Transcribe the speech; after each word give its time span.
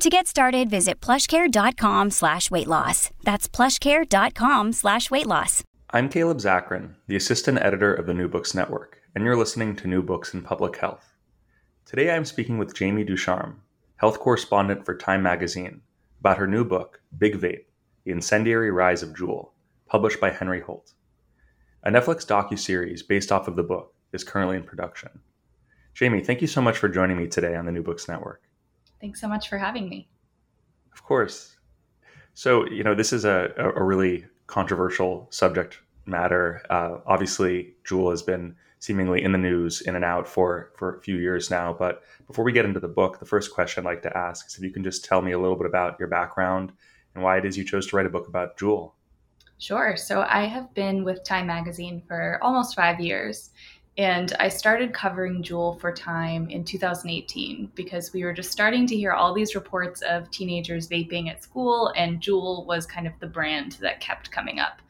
To 0.00 0.10
get 0.10 0.26
started, 0.26 0.68
visit 0.68 1.00
plushcare.com 1.00 2.10
slash 2.10 2.50
weight 2.50 2.66
loss. 2.66 3.10
That's 3.24 3.48
plushcare.com 3.48 4.74
slash 4.74 5.10
weight 5.10 5.26
loss. 5.26 5.64
I'm 5.90 6.10
Caleb 6.10 6.36
Zakarin, 6.36 6.96
the 7.06 7.16
assistant 7.16 7.58
editor 7.58 7.94
of 7.94 8.04
the 8.06 8.12
New 8.12 8.28
Books 8.28 8.54
Network, 8.54 8.98
and 9.14 9.24
you're 9.24 9.38
listening 9.38 9.74
to 9.76 9.88
New 9.88 10.02
Books 10.02 10.34
in 10.34 10.42
Public 10.42 10.76
Health. 10.76 11.14
Today 11.86 12.10
I'm 12.10 12.26
speaking 12.26 12.58
with 12.58 12.74
Jamie 12.74 13.04
Ducharme, 13.04 13.62
health 13.96 14.18
correspondent 14.18 14.84
for 14.84 14.94
Time 14.94 15.22
magazine, 15.22 15.80
about 16.20 16.36
her 16.36 16.46
new 16.46 16.64
book, 16.64 17.00
Big 17.16 17.40
Vape 17.40 17.64
The 18.04 18.10
Incendiary 18.10 18.70
Rise 18.70 19.02
of 19.02 19.14
Juul, 19.14 19.52
published 19.86 20.20
by 20.20 20.30
Henry 20.30 20.60
Holt. 20.60 20.92
A 21.84 21.90
Netflix 21.90 22.26
docuseries 22.26 23.06
based 23.06 23.32
off 23.32 23.48
of 23.48 23.56
the 23.56 23.62
book 23.62 23.94
is 24.12 24.24
currently 24.24 24.56
in 24.56 24.64
production. 24.64 25.20
Jamie, 25.94 26.20
thank 26.20 26.42
you 26.42 26.48
so 26.48 26.60
much 26.60 26.76
for 26.76 26.90
joining 26.90 27.16
me 27.16 27.28
today 27.28 27.56
on 27.56 27.64
the 27.64 27.72
New 27.72 27.82
Books 27.82 28.08
Network. 28.08 28.42
Thanks 29.00 29.20
so 29.20 29.28
much 29.28 29.48
for 29.48 29.58
having 29.58 29.88
me. 29.88 30.08
Of 30.92 31.02
course. 31.02 31.56
So, 32.34 32.68
you 32.68 32.82
know, 32.82 32.94
this 32.94 33.12
is 33.12 33.24
a, 33.24 33.52
a 33.56 33.82
really 33.82 34.26
controversial 34.46 35.26
subject 35.30 35.78
matter. 36.06 36.62
Uh, 36.70 36.98
obviously, 37.06 37.74
Juul 37.84 38.10
has 38.10 38.22
been 38.22 38.54
seemingly 38.78 39.22
in 39.22 39.32
the 39.32 39.38
news 39.38 39.80
in 39.80 39.96
and 39.96 40.04
out 40.04 40.28
for 40.28 40.70
for 40.76 40.96
a 40.96 41.00
few 41.00 41.16
years 41.16 41.50
now. 41.50 41.72
But 41.72 42.02
before 42.26 42.44
we 42.44 42.52
get 42.52 42.64
into 42.64 42.80
the 42.80 42.88
book, 42.88 43.18
the 43.18 43.26
first 43.26 43.52
question 43.52 43.84
I'd 43.84 43.90
like 43.90 44.02
to 44.02 44.16
ask 44.16 44.46
is 44.46 44.56
if 44.56 44.62
you 44.62 44.70
can 44.70 44.84
just 44.84 45.04
tell 45.04 45.22
me 45.22 45.32
a 45.32 45.38
little 45.38 45.56
bit 45.56 45.66
about 45.66 45.98
your 45.98 46.08
background 46.08 46.72
and 47.14 47.24
why 47.24 47.38
it 47.38 47.44
is 47.44 47.56
you 47.56 47.64
chose 47.64 47.86
to 47.88 47.96
write 47.96 48.06
a 48.06 48.10
book 48.10 48.28
about 48.28 48.56
Juul. 48.56 48.92
Sure. 49.58 49.96
So 49.96 50.22
I 50.28 50.44
have 50.44 50.72
been 50.74 51.02
with 51.02 51.24
Time 51.24 51.46
Magazine 51.46 52.02
for 52.06 52.38
almost 52.42 52.76
five 52.76 53.00
years. 53.00 53.50
And 53.98 54.34
I 54.38 54.48
started 54.48 54.92
covering 54.92 55.42
Juul 55.42 55.80
for 55.80 55.90
Time 55.90 56.50
in 56.50 56.64
2018 56.64 57.72
because 57.74 58.12
we 58.12 58.24
were 58.24 58.34
just 58.34 58.52
starting 58.52 58.86
to 58.88 58.96
hear 58.96 59.12
all 59.12 59.32
these 59.32 59.54
reports 59.54 60.02
of 60.02 60.30
teenagers 60.30 60.86
vaping 60.86 61.30
at 61.30 61.42
school, 61.42 61.92
and 61.96 62.20
Juul 62.20 62.66
was 62.66 62.84
kind 62.84 63.06
of 63.06 63.14
the 63.20 63.26
brand 63.26 63.78
that 63.80 64.00
kept 64.00 64.30
coming 64.30 64.60
up. 64.60 64.82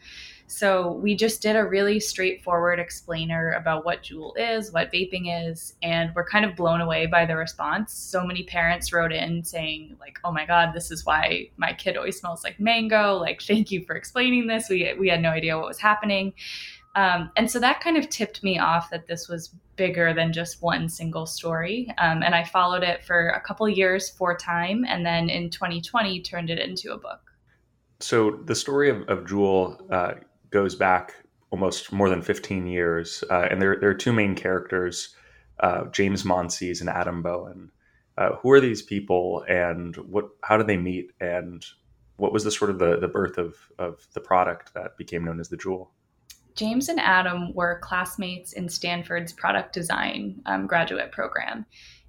So 0.48 0.92
we 0.92 1.16
just 1.16 1.42
did 1.42 1.56
a 1.56 1.64
really 1.64 1.98
straightforward 1.98 2.78
explainer 2.78 3.52
about 3.52 3.84
what 3.84 4.04
Juul 4.04 4.32
is, 4.36 4.72
what 4.72 4.92
vaping 4.92 5.50
is, 5.50 5.74
and 5.82 6.14
we're 6.14 6.28
kind 6.28 6.44
of 6.44 6.54
blown 6.54 6.80
away 6.80 7.06
by 7.06 7.26
the 7.26 7.36
response. 7.36 7.92
So 7.92 8.24
many 8.24 8.44
parents 8.44 8.92
wrote 8.92 9.12
in 9.12 9.42
saying 9.42 9.96
like, 9.98 10.18
"Oh 10.24 10.30
my 10.30 10.46
god, 10.46 10.72
this 10.72 10.90
is 10.92 11.04
why 11.04 11.50
my 11.56 11.72
kid 11.72 11.96
always 11.96 12.18
smells 12.20 12.44
like 12.44 12.60
mango." 12.60 13.14
Like, 13.14 13.42
thank 13.42 13.72
you 13.72 13.84
for 13.84 13.96
explaining 13.96 14.46
this. 14.46 14.68
We 14.68 14.94
we 14.98 15.08
had 15.08 15.20
no 15.20 15.30
idea 15.30 15.58
what 15.58 15.66
was 15.66 15.80
happening. 15.80 16.32
Um, 16.96 17.30
and 17.36 17.50
so 17.50 17.60
that 17.60 17.80
kind 17.80 17.98
of 17.98 18.08
tipped 18.08 18.42
me 18.42 18.58
off 18.58 18.88
that 18.90 19.06
this 19.06 19.28
was 19.28 19.54
bigger 19.76 20.14
than 20.14 20.32
just 20.32 20.62
one 20.62 20.88
single 20.88 21.26
story. 21.26 21.92
Um, 21.98 22.22
and 22.22 22.34
I 22.34 22.42
followed 22.42 22.82
it 22.82 23.04
for 23.04 23.28
a 23.28 23.40
couple 23.40 23.68
years 23.68 24.08
for 24.08 24.34
time, 24.34 24.84
and 24.88 25.04
then 25.04 25.28
in 25.28 25.50
2020 25.50 26.22
turned 26.22 26.48
it 26.48 26.58
into 26.58 26.92
a 26.92 26.98
book. 26.98 27.20
So 28.00 28.30
the 28.46 28.54
story 28.54 28.88
of, 28.88 29.02
of 29.08 29.24
Juul 29.24 29.78
uh, 29.92 30.14
goes 30.50 30.74
back 30.74 31.14
almost 31.50 31.92
more 31.92 32.08
than 32.08 32.22
15 32.22 32.66
years. 32.66 33.22
Uh, 33.30 33.46
and 33.50 33.60
there, 33.60 33.76
there 33.78 33.90
are 33.90 33.94
two 33.94 34.12
main 34.12 34.34
characters, 34.34 35.14
uh, 35.60 35.84
James 35.86 36.22
Monsees 36.22 36.80
and 36.80 36.88
Adam 36.88 37.22
Bowen. 37.22 37.70
Uh, 38.18 38.36
who 38.36 38.50
are 38.50 38.60
these 38.60 38.80
people 38.80 39.44
and 39.46 39.96
what, 39.96 40.30
how 40.42 40.56
did 40.56 40.66
they 40.66 40.78
meet? 40.78 41.10
And 41.20 41.64
what 42.16 42.32
was 42.32 42.44
the 42.44 42.50
sort 42.50 42.70
of 42.70 42.78
the, 42.78 42.98
the 42.98 43.08
birth 43.08 43.36
of, 43.36 43.54
of 43.78 44.06
the 44.14 44.20
product 44.20 44.72
that 44.72 44.96
became 44.96 45.24
known 45.24 45.38
as 45.38 45.50
the 45.50 45.58
Juul? 45.58 45.88
James 46.56 46.88
and 46.88 46.98
Adam 46.98 47.52
were 47.54 47.78
classmates 47.80 48.54
in 48.54 48.68
Stanford's 48.68 49.32
product 49.32 49.72
design 49.72 50.40
um, 50.46 50.66
graduate 50.66 51.12
program. 51.12 51.66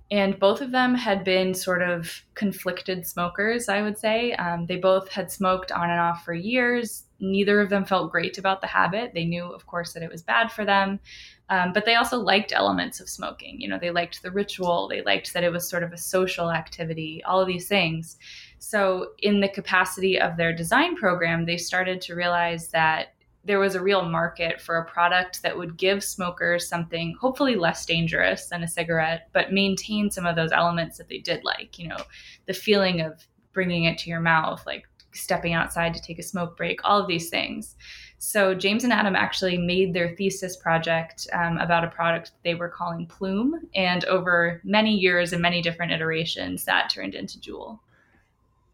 And 0.09 0.39
both 0.39 0.61
of 0.61 0.71
them 0.71 0.95
had 0.95 1.25
been 1.25 1.53
sort 1.53 1.81
of 1.81 2.23
conflicted 2.33 3.05
smokers, 3.05 3.67
I 3.67 3.81
would 3.81 3.97
say. 3.97 4.31
Um, 4.33 4.65
they 4.65 4.77
both 4.77 5.09
had 5.09 5.29
smoked 5.29 5.71
on 5.73 5.89
and 5.89 5.99
off 5.99 6.23
for 6.23 6.33
years. 6.33 7.03
Neither 7.19 7.59
of 7.59 7.69
them 7.69 7.83
felt 7.83 8.11
great 8.11 8.37
about 8.37 8.61
the 8.61 8.67
habit. 8.67 9.11
They 9.13 9.25
knew, 9.25 9.43
of 9.43 9.67
course, 9.67 9.91
that 9.93 10.03
it 10.03 10.11
was 10.11 10.21
bad 10.21 10.49
for 10.49 10.63
them. 10.63 11.01
Um, 11.49 11.73
but 11.73 11.83
they 11.83 11.95
also 11.95 12.19
liked 12.19 12.53
elements 12.53 13.01
of 13.01 13.09
smoking. 13.09 13.59
You 13.59 13.67
know, 13.67 13.79
they 13.79 13.91
liked 13.91 14.21
the 14.21 14.31
ritual, 14.31 14.87
they 14.87 15.01
liked 15.01 15.33
that 15.33 15.43
it 15.43 15.51
was 15.51 15.67
sort 15.67 15.83
of 15.83 15.91
a 15.91 15.97
social 15.97 16.51
activity, 16.51 17.21
all 17.25 17.41
of 17.41 17.47
these 17.47 17.67
things. 17.67 18.17
So, 18.59 19.11
in 19.19 19.39
the 19.39 19.47
capacity 19.47 20.19
of 20.19 20.35
their 20.35 20.53
design 20.53 20.95
program, 20.95 21.45
they 21.45 21.57
started 21.57 22.01
to 22.01 22.15
realize 22.15 22.69
that 22.69 23.13
there 23.47 23.59
was 23.59 23.75
a 23.75 23.81
real 23.81 24.03
market 24.03 24.61
for 24.61 24.77
a 24.77 24.85
product 24.85 25.41
that 25.41 25.57
would 25.57 25.77
give 25.77 26.03
smokers 26.03 26.67
something 26.67 27.15
hopefully 27.19 27.55
less 27.55 27.85
dangerous 27.85 28.47
than 28.47 28.61
a 28.61 28.67
cigarette, 28.67 29.29
but 29.31 29.53
maintain 29.53 30.11
some 30.11 30.25
of 30.25 30.35
those 30.35 30.51
elements 30.51 30.97
that 30.97 31.07
they 31.07 31.19
did 31.19 31.43
like, 31.45 31.79
you 31.79 31.87
know, 31.87 31.97
the 32.45 32.53
feeling 32.53 32.99
of 33.01 33.25
bringing 33.53 33.85
it 33.85 33.97
to 33.97 34.09
your 34.09 34.19
mouth, 34.19 34.61
like 34.65 34.85
stepping 35.13 35.53
outside 35.53 35.93
to 35.93 36.01
take 36.01 36.19
a 36.19 36.23
smoke 36.23 36.57
break, 36.57 36.79
all 36.83 37.01
of 37.01 37.07
these 37.07 37.29
things. 37.29 37.77
So 38.19 38.53
James 38.53 38.83
and 38.83 38.91
Adam 38.91 39.15
actually 39.15 39.57
made 39.57 39.93
their 39.93 40.15
thesis 40.15 40.57
project 40.57 41.27
um, 41.31 41.57
about 41.57 41.85
a 41.85 41.89
product 41.89 42.31
they 42.43 42.55
were 42.55 42.69
calling 42.69 43.05
Plume, 43.05 43.67
and 43.73 44.03
over 44.05 44.61
many 44.63 44.93
years 44.93 45.31
and 45.33 45.41
many 45.41 45.61
different 45.61 45.93
iterations, 45.93 46.65
that 46.65 46.89
turned 46.89 47.15
into 47.15 47.39
Juul. 47.39 47.79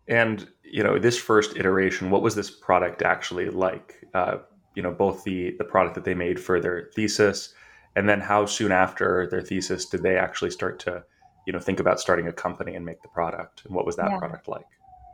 And 0.08 0.48
you 0.64 0.84
know, 0.84 0.98
this 0.98 1.18
first 1.18 1.56
iteration, 1.58 2.10
what 2.10 2.24
was 2.24 2.34
this 2.36 2.50
product 2.50 3.04
actually 3.04 3.50
like? 3.50 4.08
Uh, 4.14 4.38
you 4.76 4.84
know 4.84 4.92
both 4.92 5.24
the 5.24 5.56
the 5.58 5.64
product 5.64 5.96
that 5.96 6.06
they 6.06 6.14
made 6.14 6.40
for 6.40 6.60
their 6.60 6.90
thesis 6.96 7.54
and 7.96 8.10
then 8.10 8.20
how 8.20 8.46
soon 8.46 8.72
after 8.72 9.28
their 9.30 9.42
thesis 9.42 9.86
did 9.86 10.02
they 10.04 10.18
actually 10.18 10.52
start 10.52 10.80
to 10.80 11.04
you 11.46 11.54
know 11.54 11.60
think 11.60 11.80
about 11.80 12.00
starting 12.00 12.28
a 12.28 12.34
company 12.34 12.76
and 12.76 12.86
make 12.86 13.02
the 13.02 13.08
product 13.10 13.64
and 13.66 13.76
what 13.76 13.86
was 13.86 13.96
that 13.96 14.10
yeah. 14.10 14.18
product 14.18 14.48
like 14.48 14.66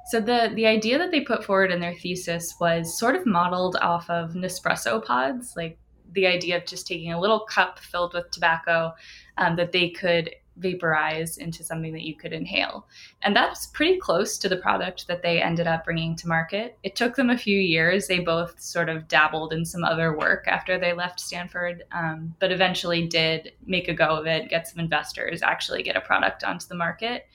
so 0.07 0.19
the 0.19 0.51
the 0.55 0.65
idea 0.65 0.97
that 0.97 1.11
they 1.11 1.21
put 1.21 1.43
forward 1.43 1.71
in 1.71 1.79
their 1.79 1.95
thesis 1.95 2.55
was 2.59 2.97
sort 2.97 3.15
of 3.15 3.25
modeled 3.25 3.75
off 3.81 4.09
of 4.09 4.33
nespresso 4.33 5.03
pods 5.03 5.53
like 5.55 5.77
the 6.13 6.25
idea 6.25 6.57
of 6.57 6.65
just 6.65 6.87
taking 6.87 7.11
a 7.13 7.19
little 7.19 7.41
cup 7.41 7.79
filled 7.79 8.13
with 8.13 8.29
tobacco 8.31 8.93
um, 9.37 9.55
that 9.55 9.71
they 9.71 9.89
could 9.89 10.29
vaporize 10.59 11.37
into 11.37 11.63
something 11.63 11.93
that 11.93 12.03
you 12.03 12.15
could 12.15 12.33
inhale. 12.33 12.87
And 13.21 13.35
that's 13.35 13.67
pretty 13.67 13.99
close 13.99 14.37
to 14.37 14.49
the 14.49 14.57
product 14.57 15.07
that 15.07 15.21
they 15.21 15.41
ended 15.41 15.67
up 15.67 15.85
bringing 15.85 16.15
to 16.17 16.27
market. 16.27 16.77
It 16.83 16.95
took 16.95 17.15
them 17.15 17.29
a 17.29 17.37
few 17.37 17.59
years. 17.59 18.07
They 18.07 18.19
both 18.19 18.59
sort 18.59 18.89
of 18.89 19.07
dabbled 19.07 19.53
in 19.53 19.65
some 19.65 19.83
other 19.83 20.17
work 20.17 20.47
after 20.47 20.77
they 20.77 20.93
left 20.93 21.19
Stanford, 21.19 21.83
um, 21.91 22.35
but 22.39 22.51
eventually 22.51 23.07
did 23.07 23.53
make 23.65 23.87
a 23.87 23.93
go 23.93 24.09
of 24.09 24.27
it, 24.27 24.49
get 24.49 24.67
some 24.67 24.79
investors, 24.79 25.41
actually 25.41 25.83
get 25.83 25.95
a 25.95 26.01
product 26.01 26.43
onto 26.43 26.67
the 26.67 26.75
market. 26.75 27.27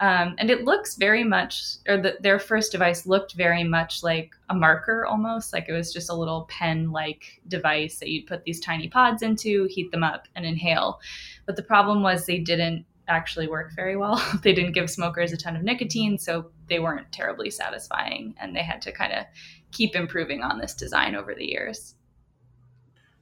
Um, 0.00 0.34
and 0.38 0.50
it 0.50 0.64
looks 0.64 0.96
very 0.96 1.24
much, 1.24 1.76
or 1.86 1.98
the, 1.98 2.16
their 2.20 2.38
first 2.38 2.72
device 2.72 3.04
looked 3.04 3.34
very 3.34 3.64
much 3.64 4.02
like 4.02 4.34
a 4.48 4.54
marker 4.54 5.04
almost, 5.04 5.52
like 5.52 5.68
it 5.68 5.72
was 5.72 5.92
just 5.92 6.08
a 6.08 6.14
little 6.14 6.46
pen 6.48 6.90
like 6.90 7.42
device 7.48 7.98
that 7.98 8.08
you'd 8.08 8.26
put 8.26 8.44
these 8.44 8.60
tiny 8.60 8.88
pods 8.88 9.22
into, 9.22 9.66
heat 9.70 9.90
them 9.92 10.02
up, 10.02 10.26
and 10.34 10.46
inhale. 10.46 11.00
But 11.44 11.56
the 11.56 11.62
problem 11.62 12.02
was 12.02 12.24
they 12.24 12.38
didn't 12.38 12.86
actually 13.08 13.46
work 13.46 13.72
very 13.76 13.94
well. 13.94 14.22
they 14.42 14.54
didn't 14.54 14.72
give 14.72 14.88
smokers 14.88 15.32
a 15.32 15.36
ton 15.36 15.54
of 15.54 15.62
nicotine, 15.62 16.16
so 16.16 16.50
they 16.68 16.78
weren't 16.78 17.12
terribly 17.12 17.50
satisfying, 17.50 18.34
and 18.40 18.56
they 18.56 18.62
had 18.62 18.80
to 18.82 18.92
kind 18.92 19.12
of 19.12 19.26
keep 19.70 19.94
improving 19.94 20.42
on 20.42 20.58
this 20.58 20.72
design 20.72 21.14
over 21.14 21.34
the 21.34 21.46
years. 21.46 21.94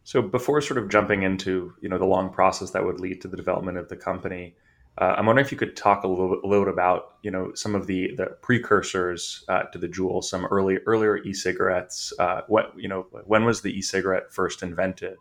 So 0.05 0.23
before 0.23 0.61
sort 0.61 0.79
of 0.79 0.89
jumping 0.89 1.25
into 1.25 1.75
you 1.81 1.89
know 1.89 1.99
the 1.99 2.07
long 2.07 2.31
process 2.31 2.71
that 2.71 2.85
would 2.85 3.01
lead 3.01 3.21
to 3.23 3.29
the 3.29 3.37
development 3.37 3.79
of 3.79 3.89
the 3.89 3.97
company, 3.97 4.55
uh, 5.01 5.15
I'm 5.17 5.27
wondering 5.27 5.47
if 5.47 5.53
you 5.53 5.59
could 5.59 5.77
talk 5.77 6.03
a 6.03 6.09
little, 6.09 6.41
a 6.43 6.47
little 6.47 6.65
bit 6.65 6.73
about 6.73 7.15
you 7.23 7.31
know 7.31 7.53
some 7.55 7.75
of 7.75 7.87
the 7.87 8.15
the 8.17 8.27
precursors 8.43 9.45
uh, 9.49 9.63
to 9.65 9.79
the 9.79 9.89
Juul, 9.89 10.25
some 10.25 10.45
early 10.47 10.79
earlier 10.87 11.19
e-cigarettes. 11.19 12.13
Uh, 12.19 12.43
what 12.49 12.73
you 12.77 12.89
know 12.89 13.07
when 13.25 13.45
was 13.45 13.63
the 13.63 13.71
e-cigarette 13.71 14.33
first 14.33 14.63
invented, 14.63 15.19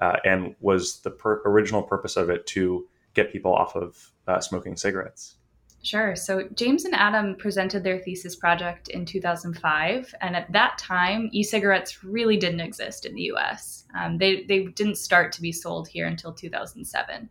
uh, 0.00 0.16
and 0.24 0.54
was 0.60 1.00
the 1.00 1.10
per- 1.10 1.42
original 1.44 1.82
purpose 1.82 2.16
of 2.16 2.30
it 2.30 2.46
to 2.48 2.86
get 3.14 3.32
people 3.32 3.52
off 3.52 3.74
of 3.74 4.12
uh, 4.28 4.40
smoking 4.40 4.76
cigarettes? 4.76 5.36
Sure. 5.82 6.16
So 6.16 6.48
James 6.54 6.84
and 6.84 6.94
Adam 6.94 7.36
presented 7.36 7.84
their 7.84 7.98
thesis 7.98 8.34
project 8.34 8.88
in 8.88 9.04
2005, 9.04 10.14
and 10.20 10.36
at 10.36 10.50
that 10.52 10.78
time, 10.78 11.30
e-cigarettes 11.32 12.02
really 12.02 12.36
didn't 12.36 12.60
exist 12.60 13.06
in 13.06 13.14
the 13.14 13.22
U.S. 13.22 13.84
Um, 13.98 14.18
they 14.18 14.44
they 14.44 14.66
didn't 14.66 14.98
start 14.98 15.32
to 15.32 15.42
be 15.42 15.52
sold 15.52 15.88
here 15.88 16.06
until 16.06 16.32
2007. 16.32 17.28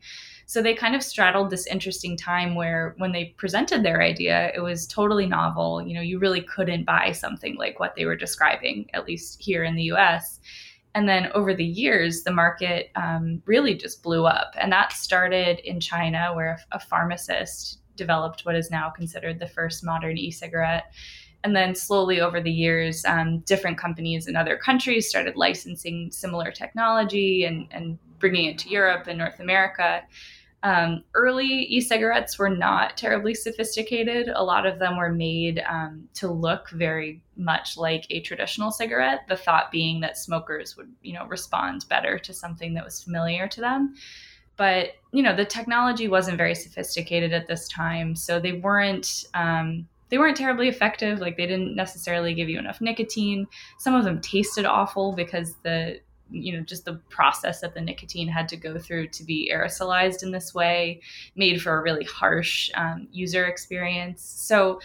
So 0.47 0.61
they 0.61 0.75
kind 0.75 0.95
of 0.95 1.01
straddled 1.03 1.49
this 1.49 1.65
interesting 1.67 2.15
time 2.15 2.53
where, 2.53 2.93
when 2.97 3.11
they 3.11 3.33
presented 3.37 3.83
their 3.83 4.01
idea, 4.01 4.51
it 4.53 4.59
was 4.59 4.85
totally 4.85 5.25
novel. 5.25 5.81
You 5.81 5.95
know, 5.95 6.01
you 6.01 6.19
really 6.19 6.41
couldn't 6.41 6.85
buy 6.85 7.11
something 7.11 7.55
like 7.55 7.79
what 7.79 7.95
they 7.95 8.05
were 8.05 8.15
describing, 8.15 8.89
at 8.93 9.07
least 9.07 9.41
here 9.41 9.63
in 9.63 9.75
the 9.75 9.83
U.S. 9.83 10.39
And 10.93 11.09
then 11.09 11.31
over 11.33 11.53
the 11.53 11.65
years, 11.65 12.23
the 12.23 12.31
market 12.31 12.91
um, 12.95 13.41
really 13.45 13.75
just 13.75 14.03
blew 14.03 14.25
up. 14.25 14.53
And 14.57 14.71
that 14.71 14.93
started 14.93 15.59
in 15.59 15.79
China, 15.79 16.31
where 16.33 16.59
a 16.71 16.79
pharmacist 16.79 17.79
developed 17.95 18.45
what 18.45 18.55
is 18.55 18.69
now 18.69 18.89
considered 18.89 19.39
the 19.39 19.47
first 19.47 19.83
modern 19.83 20.17
e 20.17 20.31
cigarette. 20.31 20.93
And 21.45 21.55
then 21.55 21.75
slowly 21.75 22.19
over 22.19 22.41
the 22.41 22.51
years, 22.51 23.05
um, 23.05 23.41
different 23.41 23.77
companies 23.77 24.25
in 24.25 24.35
other 24.35 24.57
countries 24.57 25.07
started 25.07 25.35
licensing 25.35 26.09
similar 26.11 26.51
technology 26.51 27.45
and, 27.45 27.67
and 27.69 27.99
bringing 28.17 28.45
it 28.45 28.57
to 28.59 28.69
Europe 28.69 29.05
and 29.05 29.19
North 29.19 29.39
America. 29.39 30.01
Um, 30.63 31.03
early 31.13 31.45
e 31.45 31.81
cigarettes 31.81 32.39
were 32.39 32.49
not 32.49 32.97
terribly 32.97 33.35
sophisticated. 33.35 34.27
A 34.29 34.43
lot 34.43 34.65
of 34.65 34.79
them 34.79 34.97
were 34.97 35.11
made 35.11 35.63
um, 35.69 36.09
to 36.15 36.31
look 36.31 36.71
very 36.71 37.21
much 37.37 37.77
like 37.77 38.07
a 38.09 38.21
traditional 38.21 38.71
cigarette, 38.71 39.25
the 39.29 39.37
thought 39.37 39.69
being 39.69 39.99
that 39.99 40.17
smokers 40.17 40.75
would, 40.75 40.91
you 41.03 41.13
know, 41.13 41.27
respond 41.27 41.85
better 41.89 42.17
to 42.17 42.33
something 42.33 42.73
that 42.73 42.83
was 42.83 43.03
familiar 43.03 43.47
to 43.49 43.61
them 43.61 43.93
but 44.57 44.91
you 45.11 45.21
know 45.21 45.35
the 45.35 45.43
technology 45.43 46.07
wasn't 46.07 46.37
very 46.37 46.55
sophisticated 46.55 47.33
at 47.33 47.45
this 47.45 47.67
time 47.67 48.15
so 48.15 48.39
they 48.39 48.53
weren't 48.53 49.25
um, 49.33 49.85
they 50.15 50.19
weren't 50.19 50.37
terribly 50.37 50.69
effective 50.69 51.19
like 51.19 51.35
they 51.35 51.45
didn't 51.45 51.75
necessarily 51.75 52.33
give 52.33 52.47
you 52.47 52.57
enough 52.57 52.79
nicotine. 52.79 53.45
Some 53.79 53.93
of 53.93 54.05
them 54.05 54.21
tasted 54.21 54.63
awful 54.63 55.11
because 55.11 55.55
the 55.63 55.99
you 56.31 56.53
know 56.53 56.63
just 56.63 56.85
the 56.85 56.93
process 57.09 57.59
that 57.59 57.73
the 57.73 57.81
nicotine 57.81 58.29
had 58.29 58.47
to 58.47 58.55
go 58.55 58.79
through 58.79 59.09
to 59.09 59.25
be 59.25 59.51
aerosolized 59.53 60.23
in 60.23 60.31
this 60.31 60.53
way 60.55 61.01
made 61.35 61.61
for 61.61 61.77
a 61.77 61.83
really 61.83 62.05
harsh 62.05 62.71
um, 62.75 63.09
user 63.11 63.43
experience. 63.43 64.23
So 64.23 64.79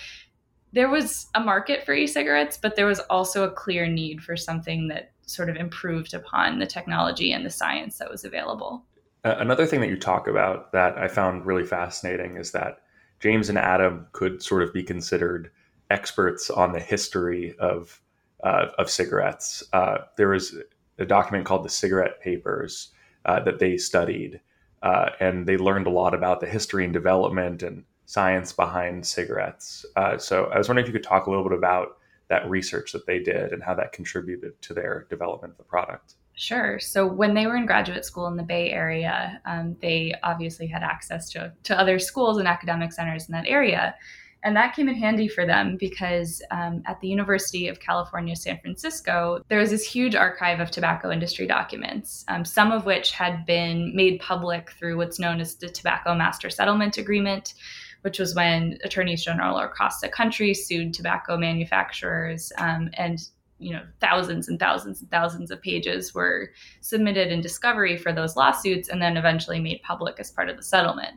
there 0.72 0.88
was 0.88 1.28
a 1.36 1.40
market 1.40 1.86
for 1.86 1.94
e-cigarettes 1.94 2.58
but 2.60 2.74
there 2.74 2.86
was 2.86 2.98
also 3.08 3.44
a 3.44 3.52
clear 3.52 3.86
need 3.86 4.24
for 4.24 4.36
something 4.36 4.88
that 4.88 5.12
sort 5.26 5.48
of 5.48 5.54
improved 5.54 6.12
upon 6.12 6.58
the 6.58 6.66
technology 6.66 7.30
and 7.30 7.46
the 7.46 7.50
science 7.50 7.98
that 7.98 8.10
was 8.10 8.24
available. 8.24 8.84
Another 9.22 9.64
thing 9.64 9.80
that 9.80 9.90
you 9.90 9.96
talk 9.96 10.26
about 10.26 10.72
that 10.72 10.98
I 10.98 11.06
found 11.06 11.46
really 11.46 11.64
fascinating 11.64 12.36
is 12.36 12.50
that 12.50 12.80
James 13.20 13.48
and 13.48 13.58
Adam 13.58 14.06
could 14.12 14.42
sort 14.42 14.62
of 14.62 14.72
be 14.72 14.82
considered 14.82 15.50
experts 15.90 16.50
on 16.50 16.72
the 16.72 16.80
history 16.80 17.54
of 17.58 18.00
uh, 18.42 18.68
of 18.78 18.88
cigarettes. 18.90 19.62
Uh, 19.72 19.98
there 20.16 20.28
was 20.28 20.56
a 20.98 21.04
document 21.04 21.44
called 21.44 21.64
the 21.64 21.70
Cigarette 21.70 22.20
Papers 22.20 22.88
uh, 23.26 23.40
that 23.40 23.58
they 23.58 23.76
studied, 23.76 24.40
uh, 24.82 25.10
and 25.20 25.46
they 25.46 25.58
learned 25.58 25.86
a 25.86 25.90
lot 25.90 26.14
about 26.14 26.40
the 26.40 26.46
history 26.46 26.84
and 26.84 26.92
development 26.92 27.62
and 27.62 27.84
science 28.06 28.52
behind 28.52 29.06
cigarettes. 29.06 29.84
Uh, 29.96 30.16
so 30.16 30.46
I 30.46 30.58
was 30.58 30.68
wondering 30.68 30.84
if 30.86 30.92
you 30.92 30.98
could 30.98 31.06
talk 31.06 31.26
a 31.26 31.30
little 31.30 31.44
bit 31.48 31.56
about 31.56 31.98
that 32.28 32.48
research 32.48 32.92
that 32.92 33.06
they 33.06 33.18
did 33.18 33.52
and 33.52 33.62
how 33.62 33.74
that 33.74 33.92
contributed 33.92 34.60
to 34.62 34.74
their 34.74 35.06
development 35.10 35.52
of 35.52 35.58
the 35.58 35.64
product. 35.64 36.14
Sure. 36.40 36.78
So 36.80 37.06
when 37.06 37.34
they 37.34 37.46
were 37.46 37.56
in 37.58 37.66
graduate 37.66 38.02
school 38.02 38.26
in 38.26 38.34
the 38.34 38.42
Bay 38.42 38.70
Area, 38.70 39.42
um, 39.44 39.76
they 39.82 40.14
obviously 40.22 40.66
had 40.66 40.82
access 40.82 41.28
to, 41.32 41.52
to 41.64 41.78
other 41.78 41.98
schools 41.98 42.38
and 42.38 42.48
academic 42.48 42.94
centers 42.94 43.28
in 43.28 43.32
that 43.32 43.44
area. 43.46 43.94
And 44.42 44.56
that 44.56 44.74
came 44.74 44.88
in 44.88 44.94
handy 44.94 45.28
for 45.28 45.44
them 45.44 45.76
because 45.78 46.40
um, 46.50 46.82
at 46.86 46.98
the 47.02 47.08
University 47.08 47.68
of 47.68 47.78
California, 47.78 48.34
San 48.34 48.58
Francisco, 48.58 49.44
there 49.48 49.58
was 49.58 49.68
this 49.68 49.84
huge 49.84 50.14
archive 50.14 50.60
of 50.60 50.70
tobacco 50.70 51.10
industry 51.10 51.46
documents, 51.46 52.24
um, 52.28 52.46
some 52.46 52.72
of 52.72 52.86
which 52.86 53.12
had 53.12 53.44
been 53.44 53.94
made 53.94 54.18
public 54.18 54.70
through 54.70 54.96
what's 54.96 55.20
known 55.20 55.42
as 55.42 55.56
the 55.56 55.68
Tobacco 55.68 56.14
Master 56.14 56.48
Settlement 56.48 56.96
Agreement, 56.96 57.52
which 58.00 58.18
was 58.18 58.34
when 58.34 58.78
attorneys 58.82 59.22
general 59.22 59.58
across 59.58 60.00
the 60.00 60.08
country 60.08 60.54
sued 60.54 60.94
tobacco 60.94 61.36
manufacturers 61.36 62.50
um, 62.56 62.88
and 62.94 63.28
you 63.60 63.72
know 63.72 63.82
thousands 64.00 64.48
and 64.48 64.58
thousands 64.58 65.00
and 65.00 65.10
thousands 65.10 65.50
of 65.50 65.62
pages 65.62 66.14
were 66.14 66.50
submitted 66.80 67.30
in 67.30 67.40
discovery 67.40 67.96
for 67.96 68.12
those 68.12 68.36
lawsuits 68.36 68.88
and 68.88 69.00
then 69.00 69.16
eventually 69.16 69.60
made 69.60 69.82
public 69.82 70.18
as 70.18 70.30
part 70.30 70.48
of 70.48 70.56
the 70.56 70.62
settlement. 70.62 71.16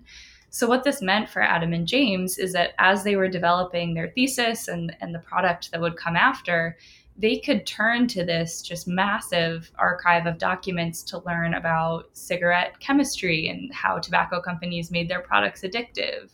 So 0.50 0.68
what 0.68 0.84
this 0.84 1.02
meant 1.02 1.30
for 1.30 1.42
adam 1.42 1.74
and 1.74 1.88
james 1.88 2.38
is 2.38 2.54
that 2.54 2.74
as 2.78 3.04
they 3.04 3.16
were 3.16 3.28
developing 3.28 3.94
their 3.94 4.10
thesis 4.10 4.68
and, 4.68 4.96
and 5.02 5.16
the 5.16 5.20
product 5.20 5.72
that 5.72 5.82
would 5.82 5.98
come 5.98 6.16
after 6.16 6.78
they 7.18 7.38
could 7.38 7.66
turn 7.66 8.08
to 8.08 8.26
this 8.26 8.62
just 8.62 8.88
massive 8.88 9.72
archive 9.78 10.26
of 10.26 10.38
documents 10.38 11.04
to 11.04 11.20
learn 11.20 11.54
about 11.54 12.10
cigarette 12.14 12.80
chemistry 12.80 13.48
and 13.48 13.72
how 13.74 14.00
tobacco 14.00 14.42
companies 14.42 14.90
made 14.90 15.08
their 15.08 15.22
products 15.22 15.62
addictive 15.62 16.32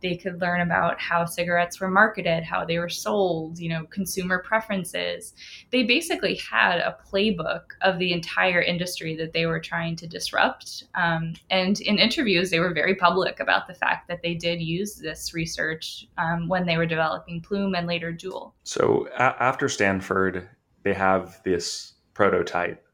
they 0.00 0.16
could 0.16 0.40
learn 0.40 0.60
about 0.60 1.00
how 1.00 1.24
cigarettes 1.24 1.80
were 1.80 1.90
marketed, 1.90 2.42
how 2.44 2.64
they 2.64 2.78
were 2.78 2.88
sold, 2.88 3.58
you 3.58 3.68
know, 3.68 3.84
consumer 3.86 4.38
preferences. 4.38 5.34
They 5.70 5.82
basically 5.82 6.36
had 6.36 6.78
a 6.78 6.96
playbook 7.10 7.62
of 7.82 7.98
the 7.98 8.12
entire 8.12 8.62
industry 8.62 9.16
that 9.16 9.32
they 9.32 9.46
were 9.46 9.60
trying 9.60 9.96
to 9.96 10.06
disrupt. 10.06 10.84
Um, 10.94 11.34
and 11.50 11.80
in 11.80 11.98
interviews, 11.98 12.50
they 12.50 12.60
were 12.60 12.72
very 12.72 12.94
public 12.94 13.40
about 13.40 13.66
the 13.66 13.74
fact 13.74 14.08
that 14.08 14.22
they 14.22 14.34
did 14.34 14.60
use 14.60 14.94
this 14.94 15.34
research 15.34 16.06
um, 16.18 16.48
when 16.48 16.66
they 16.66 16.76
were 16.76 16.86
developing 16.86 17.40
Plume 17.40 17.74
and 17.74 17.86
later 17.86 18.12
Juul. 18.12 18.52
So 18.64 19.08
a- 19.16 19.42
after 19.42 19.68
Stanford, 19.68 20.48
they 20.82 20.94
have 20.94 21.42
this 21.44 21.94
prototype. 22.14 22.84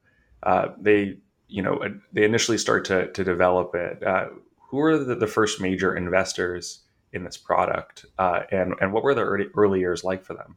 Uh, 0.43 0.69
they, 0.81 1.19
you 1.49 1.63
know, 1.63 1.81
they 2.13 2.25
initially 2.25 2.59
start 2.59 2.85
to, 2.87 3.11
to 3.13 3.25
develop 3.25 3.75
it. 3.75 4.03
Uh, 4.03 4.27
who 4.69 4.81
are 4.81 4.99
the, 4.99 5.15
the 5.15 5.27
first 5.27 5.61
major 5.61 5.95
investors 5.95 6.83
in 7.17 7.25
this 7.25 7.37
product, 7.37 8.07
uh, 8.19 8.41
and 8.53 8.75
and 8.81 8.93
what 8.93 9.03
were 9.03 9.15
the 9.15 9.23
early, 9.23 9.47
early 9.57 9.81
years 9.81 10.05
like 10.05 10.25
for 10.25 10.35
them? 10.35 10.57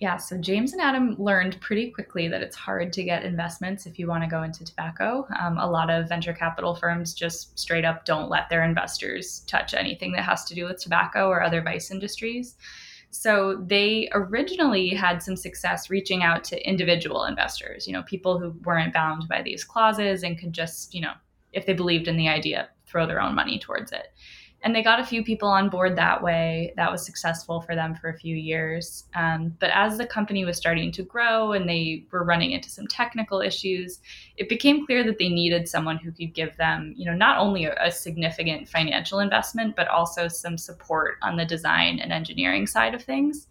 Yeah, 0.00 0.16
so 0.16 0.36
James 0.36 0.72
and 0.72 0.82
Adam 0.82 1.14
learned 1.18 1.58
pretty 1.60 1.90
quickly 1.90 2.26
that 2.28 2.42
it's 2.42 2.56
hard 2.56 2.92
to 2.94 3.04
get 3.04 3.22
investments 3.22 3.86
if 3.86 3.98
you 3.98 4.08
want 4.08 4.24
to 4.24 4.28
go 4.28 4.42
into 4.42 4.64
tobacco. 4.64 5.26
Um, 5.40 5.56
a 5.56 5.70
lot 5.70 5.88
of 5.88 6.08
venture 6.08 6.32
capital 6.32 6.74
firms 6.74 7.14
just 7.14 7.58
straight 7.58 7.84
up 7.84 8.04
don't 8.04 8.28
let 8.28 8.50
their 8.50 8.64
investors 8.64 9.44
touch 9.46 9.72
anything 9.72 10.12
that 10.12 10.24
has 10.24 10.44
to 10.46 10.54
do 10.54 10.66
with 10.66 10.82
tobacco 10.82 11.28
or 11.28 11.42
other 11.42 11.62
vice 11.62 11.92
industries. 11.92 12.56
So 13.10 13.64
they 13.64 14.08
originally 14.12 14.88
had 14.88 15.22
some 15.22 15.36
success 15.36 15.88
reaching 15.88 16.24
out 16.24 16.42
to 16.44 16.68
individual 16.68 17.24
investors, 17.24 17.86
you 17.86 17.92
know, 17.92 18.02
people 18.02 18.38
who 18.40 18.50
weren't 18.64 18.92
bound 18.92 19.28
by 19.28 19.42
these 19.42 19.62
clauses 19.62 20.24
and 20.24 20.36
could 20.36 20.52
just, 20.52 20.92
you 20.92 21.00
know, 21.00 21.12
if 21.52 21.64
they 21.64 21.72
believed 21.72 22.08
in 22.08 22.16
the 22.16 22.28
idea, 22.28 22.68
throw 22.84 23.06
their 23.06 23.22
own 23.22 23.36
money 23.36 23.60
towards 23.60 23.92
it 23.92 24.08
and 24.64 24.74
they 24.74 24.82
got 24.82 24.98
a 24.98 25.04
few 25.04 25.22
people 25.22 25.48
on 25.48 25.68
board 25.68 25.94
that 25.94 26.22
way. 26.22 26.72
That 26.76 26.90
was 26.90 27.04
successful 27.04 27.60
for 27.60 27.74
them 27.74 27.94
for 27.94 28.08
a 28.08 28.18
few 28.18 28.34
years. 28.34 29.04
Um, 29.14 29.54
but 29.60 29.68
as 29.74 29.98
the 29.98 30.06
company 30.06 30.46
was 30.46 30.56
starting 30.56 30.90
to 30.92 31.02
grow 31.02 31.52
and 31.52 31.68
they 31.68 32.06
were 32.10 32.24
running 32.24 32.52
into 32.52 32.70
some 32.70 32.86
technical 32.86 33.42
issues, 33.42 34.00
it 34.38 34.48
became 34.48 34.86
clear 34.86 35.04
that 35.04 35.18
they 35.18 35.28
needed 35.28 35.68
someone 35.68 35.98
who 35.98 36.10
could 36.10 36.32
give 36.32 36.56
them, 36.56 36.94
you 36.96 37.04
know, 37.04 37.14
not 37.14 37.36
only 37.36 37.66
a, 37.66 37.76
a 37.78 37.92
significant 37.92 38.66
financial 38.66 39.18
investment, 39.18 39.76
but 39.76 39.86
also 39.88 40.28
some 40.28 40.56
support 40.56 41.16
on 41.20 41.36
the 41.36 41.44
design 41.44 41.98
and 41.98 42.10
engineering 42.10 42.66
side 42.66 42.94
of 42.94 43.02
things. 43.02 43.48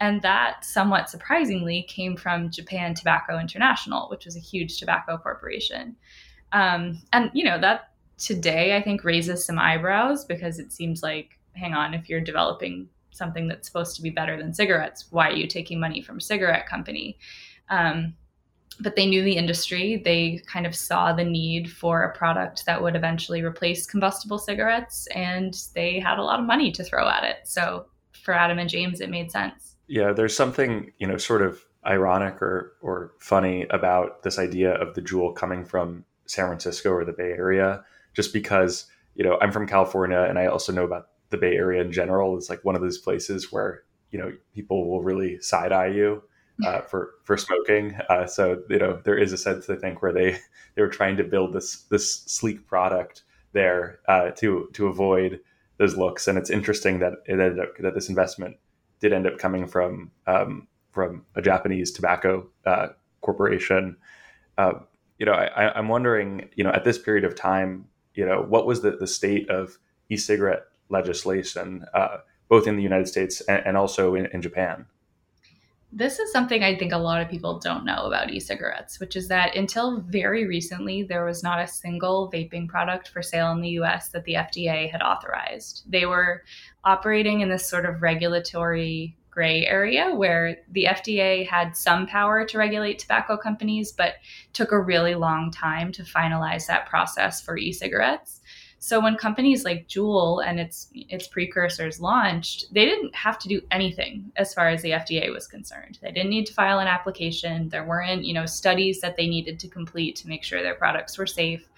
And 0.00 0.22
that, 0.22 0.64
somewhat 0.64 1.10
surprisingly, 1.10 1.82
came 1.82 2.16
from 2.16 2.50
Japan 2.50 2.94
Tobacco 2.94 3.38
International, 3.38 4.08
which 4.08 4.24
was 4.24 4.36
a 4.36 4.40
huge 4.40 4.78
tobacco 4.78 5.18
corporation. 5.18 5.96
Um, 6.52 7.02
and 7.12 7.30
you 7.34 7.44
know 7.44 7.60
that 7.60 7.90
today 8.18 8.76
I 8.76 8.82
think 8.82 9.04
raises 9.04 9.44
some 9.44 9.58
eyebrows 9.58 10.24
because 10.24 10.58
it 10.58 10.72
seems 10.72 11.02
like, 11.02 11.38
hang 11.54 11.74
on, 11.74 11.94
if 11.94 12.08
you're 12.08 12.20
developing 12.20 12.88
something 13.10 13.48
that's 13.48 13.66
supposed 13.66 13.96
to 13.96 14.02
be 14.02 14.10
better 14.10 14.36
than 14.36 14.52
cigarettes, 14.52 15.06
why 15.10 15.28
are 15.28 15.36
you 15.36 15.46
taking 15.46 15.80
money 15.80 16.02
from 16.02 16.18
a 16.18 16.20
cigarette 16.20 16.66
company? 16.68 17.18
Um, 17.68 18.14
but 18.78 18.94
they 18.94 19.06
knew 19.06 19.22
the 19.22 19.36
industry. 19.36 20.02
They 20.04 20.42
kind 20.46 20.66
of 20.66 20.74
saw 20.74 21.12
the 21.12 21.24
need 21.24 21.70
for 21.70 22.02
a 22.02 22.16
product 22.16 22.66
that 22.66 22.82
would 22.82 22.94
eventually 22.94 23.42
replace 23.42 23.86
combustible 23.86 24.38
cigarettes, 24.38 25.06
and 25.14 25.56
they 25.74 25.98
had 25.98 26.18
a 26.18 26.22
lot 26.22 26.38
of 26.38 26.46
money 26.46 26.70
to 26.72 26.84
throw 26.84 27.08
at 27.08 27.24
it. 27.24 27.38
So 27.44 27.86
for 28.22 28.34
Adam 28.34 28.58
and 28.58 28.68
James, 28.68 29.00
it 29.00 29.08
made 29.08 29.30
sense. 29.30 29.76
Yeah, 29.88 30.12
there's 30.12 30.36
something 30.36 30.92
you 30.98 31.06
know, 31.06 31.16
sort 31.16 31.42
of 31.42 31.64
ironic 31.86 32.42
or 32.42 32.74
or 32.82 33.12
funny 33.18 33.66
about 33.70 34.22
this 34.24 34.38
idea 34.38 34.74
of 34.74 34.94
the 34.94 35.00
Juul 35.00 35.34
coming 35.34 35.64
from 35.64 36.04
San 36.26 36.46
Francisco 36.46 36.90
or 36.90 37.04
the 37.04 37.12
Bay 37.12 37.30
Area, 37.30 37.84
just 38.16 38.32
because 38.32 38.86
you 39.14 39.22
know 39.22 39.38
I'm 39.40 39.52
from 39.52 39.68
California 39.68 40.18
and 40.18 40.38
I 40.38 40.46
also 40.46 40.72
know 40.72 40.84
about 40.84 41.08
the 41.30 41.36
Bay 41.36 41.54
Area 41.54 41.82
in 41.82 41.92
general. 41.92 42.36
It's 42.36 42.50
like 42.50 42.64
one 42.64 42.74
of 42.74 42.82
those 42.82 42.98
places 42.98 43.52
where 43.52 43.84
you 44.10 44.18
know 44.18 44.32
people 44.54 44.88
will 44.88 45.02
really 45.02 45.40
side 45.40 45.70
eye 45.70 45.88
you 45.88 46.22
uh, 46.64 46.80
for 46.90 47.10
for 47.22 47.36
smoking. 47.36 47.96
Uh, 48.08 48.26
so 48.26 48.62
you 48.68 48.78
know 48.78 49.00
there 49.04 49.18
is 49.18 49.32
a 49.32 49.38
sense 49.38 49.70
I 49.70 49.76
think 49.76 50.02
where 50.02 50.12
they 50.12 50.38
they 50.74 50.82
were 50.82 50.88
trying 50.88 51.16
to 51.18 51.24
build 51.24 51.52
this 51.52 51.82
this 51.90 52.22
sleek 52.22 52.66
product 52.66 53.22
there 53.52 54.00
uh, 54.08 54.30
to 54.32 54.68
to 54.72 54.88
avoid 54.88 55.40
those 55.78 55.96
looks. 55.96 56.26
And 56.26 56.38
it's 56.38 56.50
interesting 56.50 57.00
that 57.00 57.14
it 57.26 57.32
ended 57.32 57.60
up 57.60 57.76
that 57.80 57.94
this 57.94 58.08
investment 58.08 58.56
did 59.00 59.12
end 59.12 59.26
up 59.26 59.38
coming 59.38 59.66
from 59.66 60.10
um, 60.26 60.66
from 60.92 61.26
a 61.34 61.42
Japanese 61.42 61.92
tobacco 61.92 62.48
uh, 62.64 62.88
corporation. 63.20 63.96
Uh, 64.56 64.72
you 65.18 65.26
know, 65.26 65.32
I, 65.32 65.76
I'm 65.76 65.88
wondering, 65.88 66.48
you 66.56 66.64
know, 66.64 66.70
at 66.70 66.84
this 66.84 66.98
period 66.98 67.24
of 67.24 67.34
time, 67.34 67.86
you 68.16 68.26
know, 68.26 68.42
what 68.42 68.66
was 68.66 68.82
the, 68.82 68.92
the 68.92 69.06
state 69.06 69.48
of 69.50 69.78
e-cigarette 70.08 70.64
legislation, 70.88 71.84
uh, 71.94 72.18
both 72.48 72.66
in 72.66 72.76
the 72.76 72.82
United 72.82 73.06
States 73.06 73.40
and, 73.42 73.64
and 73.66 73.76
also 73.76 74.14
in, 74.14 74.26
in 74.26 74.42
Japan? 74.42 74.86
This 75.92 76.18
is 76.18 76.32
something 76.32 76.62
I 76.62 76.76
think 76.76 76.92
a 76.92 76.98
lot 76.98 77.22
of 77.22 77.30
people 77.30 77.58
don't 77.58 77.84
know 77.84 78.06
about 78.06 78.30
e 78.30 78.40
cigarettes, 78.40 78.98
which 78.98 79.16
is 79.16 79.28
that 79.28 79.56
until 79.56 80.00
very 80.00 80.46
recently, 80.46 81.02
there 81.02 81.24
was 81.24 81.42
not 81.42 81.60
a 81.60 81.66
single 81.66 82.30
vaping 82.30 82.68
product 82.68 83.08
for 83.08 83.22
sale 83.22 83.52
in 83.52 83.60
the 83.60 83.78
US 83.80 84.08
that 84.08 84.24
the 84.24 84.34
FDA 84.34 84.90
had 84.90 85.00
authorized. 85.00 85.84
They 85.88 86.04
were 86.04 86.42
operating 86.84 87.40
in 87.40 87.48
this 87.48 87.68
sort 87.68 87.86
of 87.86 88.02
regulatory 88.02 89.16
gray 89.36 89.66
area 89.66 90.14
where 90.14 90.56
the 90.72 90.86
FDA 90.86 91.46
had 91.46 91.76
some 91.76 92.06
power 92.06 92.46
to 92.46 92.56
regulate 92.56 92.98
tobacco 92.98 93.36
companies, 93.36 93.92
but 93.92 94.14
took 94.54 94.72
a 94.72 94.80
really 94.80 95.14
long 95.14 95.50
time 95.50 95.92
to 95.92 96.02
finalize 96.02 96.66
that 96.66 96.88
process 96.88 97.42
for 97.42 97.58
e 97.58 97.70
cigarettes. 97.70 98.40
So 98.78 98.98
when 98.98 99.16
companies 99.16 99.62
like 99.62 99.88
Juul 99.88 100.42
and 100.46 100.58
its 100.58 100.88
its 100.94 101.28
precursors 101.28 102.00
launched, 102.00 102.72
they 102.72 102.86
didn't 102.86 103.14
have 103.14 103.38
to 103.40 103.48
do 103.48 103.60
anything 103.70 104.32
as 104.36 104.54
far 104.54 104.70
as 104.70 104.80
the 104.80 104.92
FDA 104.92 105.30
was 105.30 105.46
concerned. 105.46 105.98
They 106.00 106.12
didn't 106.12 106.30
need 106.30 106.46
to 106.46 106.54
file 106.54 106.78
an 106.78 106.88
application. 106.88 107.68
There 107.68 107.84
weren't, 107.84 108.24
you 108.24 108.32
know, 108.32 108.46
studies 108.46 109.02
that 109.02 109.16
they 109.16 109.26
needed 109.26 109.60
to 109.60 109.68
complete 109.68 110.16
to 110.16 110.28
make 110.28 110.44
sure 110.44 110.62
their 110.62 110.74
products 110.74 111.18
were 111.18 111.26
safe. 111.26 111.68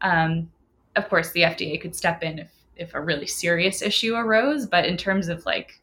Um, 0.00 0.50
of 0.96 1.10
course, 1.10 1.32
the 1.32 1.42
FDA 1.42 1.78
could 1.78 1.94
step 1.94 2.22
in 2.22 2.38
if 2.38 2.50
if 2.76 2.94
a 2.94 3.00
really 3.00 3.26
serious 3.26 3.82
issue 3.82 4.14
arose, 4.14 4.64
but 4.66 4.86
in 4.86 4.96
terms 4.96 5.28
of 5.28 5.44
like 5.44 5.80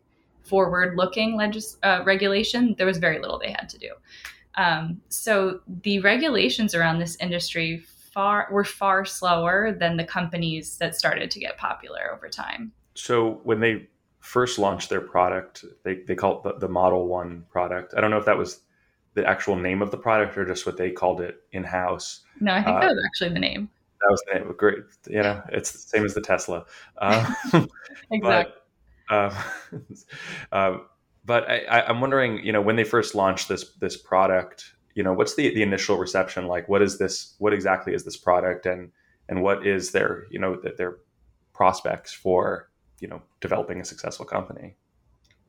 forward-looking 0.52 1.38
legis- 1.38 1.78
uh, 1.82 2.02
regulation, 2.06 2.76
there 2.78 2.86
was 2.86 2.98
very 2.98 3.20
little 3.20 3.40
they 3.40 3.52
had 3.52 3.70
to 3.70 3.78
do. 3.78 3.92
Um, 4.56 5.02
so 5.08 5.62
the 5.84 6.00
regulations 6.00 6.76
around 6.76 7.00
this 7.00 7.16
industry 7.22 7.86
far 8.12 8.50
were 8.52 8.66
far 8.66 9.06
slower 9.06 9.72
than 9.72 9.96
the 9.96 10.04
companies 10.04 10.78
that 10.80 10.94
started 10.94 11.32
to 11.32 11.40
get 11.40 11.58
popular 11.58 12.14
over 12.14 12.28
time. 12.28 12.74
So 12.96 13.40
when 13.46 13.62
they 13.62 13.88
first 14.20 14.60
launched 14.60 14.90
their 14.90 15.00
product, 15.00 15.64
they, 15.84 16.02
they 16.06 16.16
called 16.16 16.46
it 16.46 16.60
the, 16.60 16.68
the 16.68 16.72
Model 16.74 17.08
One 17.08 17.46
product. 17.50 17.94
I 17.96 18.02
don't 18.02 18.12
know 18.12 18.18
if 18.18 18.26
that 18.26 18.38
was 18.38 18.60
the 19.14 19.26
actual 19.26 19.56
name 19.56 19.82
of 19.82 19.90
the 19.90 19.98
product 19.98 20.38
or 20.38 20.46
just 20.46 20.66
what 20.66 20.76
they 20.76 20.92
called 20.92 21.22
it 21.22 21.44
in 21.54 21.64
house. 21.64 22.26
No, 22.42 22.52
I 22.52 22.62
think 22.62 22.76
uh, 22.76 22.82
that 22.82 22.90
was 22.90 23.04
actually 23.06 23.34
the 23.34 23.40
name. 23.40 23.70
That 24.02 24.12
was 24.12 24.24
the 24.28 24.40
name. 24.40 24.54
Great. 24.58 24.80
You 25.08 25.24
know, 25.24 25.42
it's 25.50 25.72
the 25.72 25.78
same 25.78 26.04
as 26.04 26.14
the 26.14 26.22
Tesla. 26.22 26.66
Uh, 26.98 27.34
exactly. 28.12 28.20
But, 28.22 28.61
uh, 29.12 29.44
um, 30.52 30.86
but 31.24 31.48
I, 31.50 31.88
am 31.88 32.02
wondering, 32.02 32.44
you 32.44 32.52
know, 32.52 32.62
when 32.62 32.76
they 32.76 32.84
first 32.84 33.14
launched 33.14 33.48
this 33.48 33.76
this 33.80 33.96
product, 33.96 34.74
you 34.96 35.04
know 35.04 35.14
what's 35.14 35.36
the 35.36 35.54
the 35.54 35.62
initial 35.62 35.98
reception 35.98 36.48
like? 36.48 36.68
What 36.68 36.82
is 36.82 36.98
this 36.98 37.36
what 37.38 37.54
exactly 37.54 37.94
is 37.94 38.04
this 38.04 38.18
product 38.18 38.66
and 38.66 38.92
and 39.30 39.44
what 39.44 39.66
is 39.66 39.92
their 39.92 40.26
you 40.32 40.40
know 40.40 40.60
their 40.78 40.98
prospects 41.54 42.12
for 42.12 42.70
you 43.00 43.08
know 43.08 43.22
developing 43.40 43.80
a 43.80 43.86
successful 43.86 44.26
company 44.26 44.76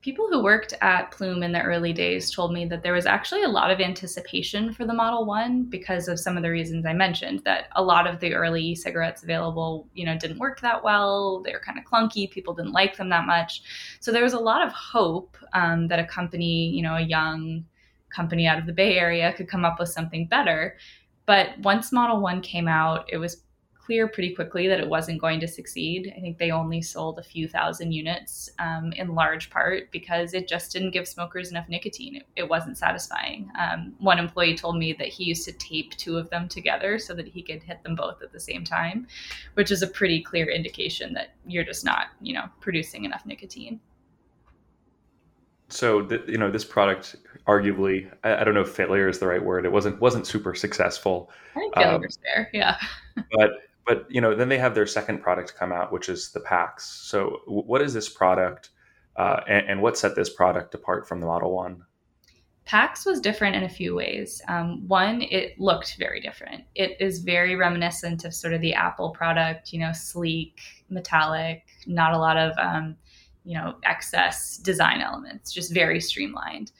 people 0.02 0.26
who 0.28 0.42
worked 0.42 0.74
at 0.82 1.10
plume 1.10 1.42
in 1.42 1.52
the 1.52 1.62
early 1.62 1.92
days 1.92 2.30
told 2.30 2.52
me 2.52 2.66
that 2.66 2.82
there 2.82 2.92
was 2.92 3.06
actually 3.06 3.44
a 3.44 3.48
lot 3.48 3.70
of 3.70 3.80
anticipation 3.80 4.72
for 4.74 4.84
the 4.84 4.92
model 4.92 5.24
1 5.24 5.64
because 5.64 6.08
of 6.08 6.20
some 6.20 6.36
of 6.36 6.42
the 6.42 6.50
reasons 6.50 6.84
i 6.84 6.92
mentioned 6.92 7.40
that 7.44 7.68
a 7.76 7.82
lot 7.82 8.06
of 8.06 8.20
the 8.20 8.34
early 8.34 8.62
e-cigarettes 8.62 9.22
available 9.22 9.88
you 9.94 10.04
know 10.04 10.18
didn't 10.18 10.38
work 10.38 10.60
that 10.60 10.82
well 10.82 11.42
they 11.44 11.52
were 11.52 11.60
kind 11.60 11.78
of 11.78 11.84
clunky 11.84 12.30
people 12.30 12.52
didn't 12.52 12.72
like 12.72 12.96
them 12.96 13.08
that 13.08 13.26
much 13.26 13.62
so 14.00 14.12
there 14.12 14.24
was 14.24 14.34
a 14.34 14.38
lot 14.38 14.66
of 14.66 14.72
hope 14.72 15.36
um, 15.54 15.88
that 15.88 15.98
a 15.98 16.06
company 16.06 16.68
you 16.68 16.82
know 16.82 16.96
a 16.96 17.00
young 17.00 17.64
company 18.12 18.46
out 18.46 18.58
of 18.58 18.66
the 18.66 18.72
Bay 18.72 18.98
Area 18.98 19.32
could 19.32 19.48
come 19.48 19.64
up 19.64 19.78
with 19.78 19.88
something 19.88 20.26
better. 20.26 20.76
But 21.26 21.58
once 21.60 21.92
Model 21.92 22.20
1 22.20 22.42
came 22.42 22.68
out, 22.68 23.08
it 23.08 23.16
was 23.16 23.42
clear 23.84 24.06
pretty 24.06 24.34
quickly 24.34 24.68
that 24.68 24.78
it 24.78 24.88
wasn't 24.88 25.20
going 25.20 25.40
to 25.40 25.48
succeed. 25.48 26.12
I 26.16 26.20
think 26.20 26.38
they 26.38 26.50
only 26.50 26.80
sold 26.80 27.18
a 27.18 27.22
few 27.22 27.48
thousand 27.48 27.92
units 27.92 28.50
um, 28.58 28.92
in 28.92 29.14
large 29.14 29.50
part 29.50 29.90
because 29.90 30.34
it 30.34 30.46
just 30.46 30.72
didn't 30.72 30.92
give 30.92 31.08
smokers 31.08 31.50
enough 31.50 31.68
nicotine. 31.68 32.16
It, 32.16 32.26
it 32.36 32.48
wasn't 32.48 32.78
satisfying. 32.78 33.50
Um, 33.58 33.94
one 33.98 34.18
employee 34.18 34.56
told 34.56 34.76
me 34.78 34.92
that 34.94 35.08
he 35.08 35.24
used 35.24 35.44
to 35.46 35.52
tape 35.52 35.96
two 35.96 36.16
of 36.16 36.30
them 36.30 36.48
together 36.48 36.98
so 36.98 37.12
that 37.14 37.26
he 37.26 37.42
could 37.42 37.62
hit 37.62 37.82
them 37.82 37.96
both 37.96 38.22
at 38.22 38.32
the 38.32 38.40
same 38.40 38.62
time, 38.62 39.08
which 39.54 39.70
is 39.70 39.82
a 39.82 39.88
pretty 39.88 40.22
clear 40.22 40.48
indication 40.48 41.12
that 41.14 41.30
you're 41.46 41.64
just 41.64 41.84
not, 41.84 42.06
you 42.20 42.34
know, 42.34 42.44
producing 42.60 43.04
enough 43.04 43.26
nicotine 43.26 43.80
so 45.68 46.02
th- 46.02 46.22
you 46.28 46.36
know 46.36 46.50
this 46.50 46.66
product 46.66 47.16
arguably 47.46 48.10
I, 48.22 48.36
I, 48.36 48.44
don't 48.44 48.52
know 48.52 48.60
if 48.60 48.68
failure 48.68 49.08
is 49.08 49.18
the 49.18 49.26
right 49.26 49.42
word 49.42 49.64
it 49.64 49.72
wasn't 49.72 49.98
wasn't 50.00 50.26
super 50.26 50.54
successful 50.54 51.30
i 51.56 51.60
think 51.60 51.74
failure's 51.74 52.18
um, 52.18 52.22
there 52.24 52.50
yeah 52.52 52.76
but 53.32 53.52
but 53.86 54.06
you 54.08 54.20
know 54.20 54.34
then 54.34 54.48
they 54.48 54.58
have 54.58 54.74
their 54.74 54.86
second 54.86 55.18
product 55.22 55.54
come 55.56 55.72
out 55.72 55.92
which 55.92 56.08
is 56.08 56.30
the 56.32 56.40
PAX 56.40 56.84
so 56.84 57.40
what 57.46 57.82
is 57.82 57.94
this 57.94 58.08
product 58.08 58.70
uh, 59.16 59.40
and, 59.46 59.68
and, 59.68 59.82
what 59.82 59.98
set 59.98 60.16
this 60.16 60.30
product 60.30 60.74
apart 60.74 61.06
from 61.06 61.20
the 61.20 61.26
model 61.26 61.54
one 61.54 61.84
PAX 62.64 63.04
was 63.04 63.20
different 63.20 63.56
in 63.56 63.64
a 63.64 63.68
few 63.68 63.94
ways. 63.94 64.40
Um, 64.46 64.86
one, 64.86 65.22
it 65.22 65.58
looked 65.58 65.96
very 65.98 66.20
different. 66.20 66.62
It 66.76 66.96
is 67.00 67.18
very 67.18 67.56
reminiscent 67.56 68.24
of 68.24 68.32
sort 68.32 68.54
of 68.54 68.60
the 68.60 68.72
Apple 68.72 69.10
product, 69.10 69.72
you 69.72 69.80
know, 69.80 69.92
sleek, 69.92 70.60
metallic, 70.88 71.64
not 71.86 72.14
a 72.14 72.18
lot 72.18 72.36
of 72.36 72.56
um, 72.58 72.96
you 73.44 73.58
know, 73.58 73.74
excess 73.84 74.56
design 74.58 75.00
elements, 75.00 75.52
just 75.52 75.74
very 75.74 76.00
streamlined. 76.00 76.70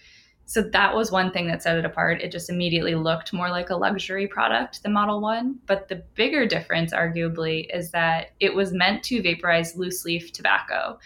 So 0.52 0.61
that 0.61 0.94
was 0.94 1.11
one 1.11 1.32
thing 1.32 1.47
that 1.47 1.62
set 1.62 1.78
it 1.78 1.87
apart. 1.87 2.21
It 2.21 2.30
just 2.30 2.50
immediately 2.50 2.94
looked 2.94 3.32
more 3.32 3.49
like 3.49 3.71
a 3.71 3.75
luxury 3.75 4.26
product 4.26 4.82
the 4.82 4.90
Model 4.90 5.23
1. 5.23 5.61
But 5.64 5.88
the 5.88 6.04
bigger 6.14 6.44
difference, 6.44 6.92
arguably, 6.92 7.75
is 7.75 7.90
that 7.92 8.32
it 8.38 8.54
was 8.54 8.71
meant 8.71 9.02
to 9.04 9.23
vaporize 9.23 9.76
loose 9.76 10.04
leaf 10.04 10.30
tobacco. 10.30 10.99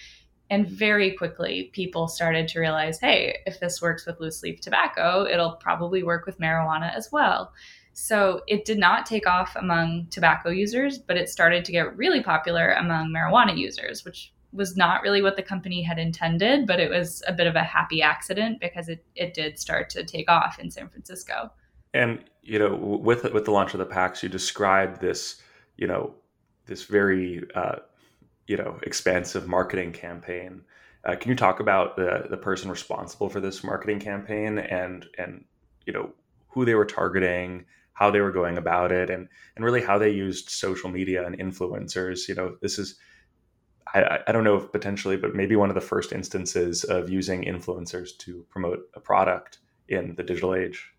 And 0.51 0.67
very 0.67 1.13
quickly, 1.13 1.71
people 1.73 2.09
started 2.09 2.49
to 2.49 2.59
realize 2.59 2.99
hey, 2.99 3.39
if 3.47 3.61
this 3.61 3.81
works 3.81 4.05
with 4.05 4.19
loose 4.19 4.43
leaf 4.43 4.61
tobacco, 4.61 5.25
it'll 5.31 5.53
probably 5.53 6.03
work 6.03 6.27
with 6.27 6.41
marijuana 6.41 6.93
as 6.93 7.13
well. 7.13 7.53
So 7.93 8.41
it 8.49 8.65
did 8.65 8.79
not 8.79 9.07
take 9.07 9.29
off 9.29 9.55
among 9.55 10.09
tobacco 10.11 10.51
users, 10.51 10.99
but 10.99 11.17
it 11.17 11.29
started 11.29 11.65
to 11.67 11.73
get 11.73 11.97
really 11.97 12.21
popular 12.21 12.73
among 12.73 13.13
marijuana 13.13 13.57
users, 13.57 14.05
which 14.05 14.33
was 14.53 14.77
not 14.77 15.03
really 15.03 15.23
what 15.23 15.37
the 15.37 15.43
company 15.43 15.83
had 15.83 15.99
intended, 15.99 16.67
but 16.67 16.81
it 16.81 16.91
was 16.91 17.23
a 17.27 17.33
bit 17.33 17.47
of 17.47 17.57
a 17.57 17.63
happy 17.63 18.03
accident 18.03 18.61
because 18.61 18.89
it, 18.89 19.05
it 19.15 19.35
did 19.35 19.59
start 19.59 19.91
to 19.91 20.05
take 20.05 20.31
off 20.31 20.59
in 20.59 20.71
San 20.71 20.89
Francisco. 20.89 21.51
And 21.95 22.25
you 22.43 22.59
know, 22.59 22.75
with 22.75 23.25
with 23.33 23.45
the 23.45 23.51
launch 23.51 23.75
of 23.75 23.79
the 23.79 23.87
PAX, 23.87 24.23
you 24.23 24.29
described 24.29 25.01
this, 25.01 25.43
you 25.77 25.87
know, 25.87 26.15
this 26.67 26.85
very 26.85 27.43
uh, 27.55 27.77
you 28.47 28.57
know 28.57 28.79
expansive 28.83 29.49
marketing 29.49 29.93
campaign. 29.93 30.63
Uh, 31.05 31.17
can 31.17 31.31
you 31.31 31.37
talk 31.37 31.61
about 31.61 31.97
the 31.97 32.27
the 32.29 32.37
person 32.37 32.71
responsible 32.71 33.29
for 33.29 33.41
this 33.41 33.65
marketing 33.65 34.01
campaign 34.01 34.59
and 34.59 35.07
and 35.19 35.45
you 35.87 35.93
know 35.93 36.11
who 36.49 36.65
they 36.65 36.75
were 36.75 36.85
targeting, 36.85 37.65
how 37.93 38.11
they 38.11 38.21
were 38.21 38.33
going 38.33 38.59
about 38.59 38.93
it, 38.93 39.11
and 39.11 39.29
and 39.57 39.65
really 39.65 39.83
how 39.83 39.99
they 39.99 40.11
used 40.11 40.51
social 40.51 40.91
media 40.91 41.27
and 41.27 41.39
influencers? 41.39 42.29
You 42.29 42.35
know, 42.35 42.57
this 42.61 42.79
is 42.79 42.97
I, 43.95 44.21
I, 44.27 44.33
don't 44.33 44.45
know 44.45 44.57
if 44.57 44.73
potentially, 44.73 45.17
but 45.17 45.35
maybe 45.35 45.57
one 45.57 45.69
of 45.69 45.75
the 45.75 45.81
first 45.81 46.13
instances 46.13 46.85
of 46.85 47.09
using 47.09 47.45
influencers 47.45 48.17
to 48.19 48.45
promote 48.51 48.81
a 48.95 49.01
product 49.01 49.59
in 49.89 50.15
the 50.17 50.23
digital 50.23 50.55
age. 50.55 50.93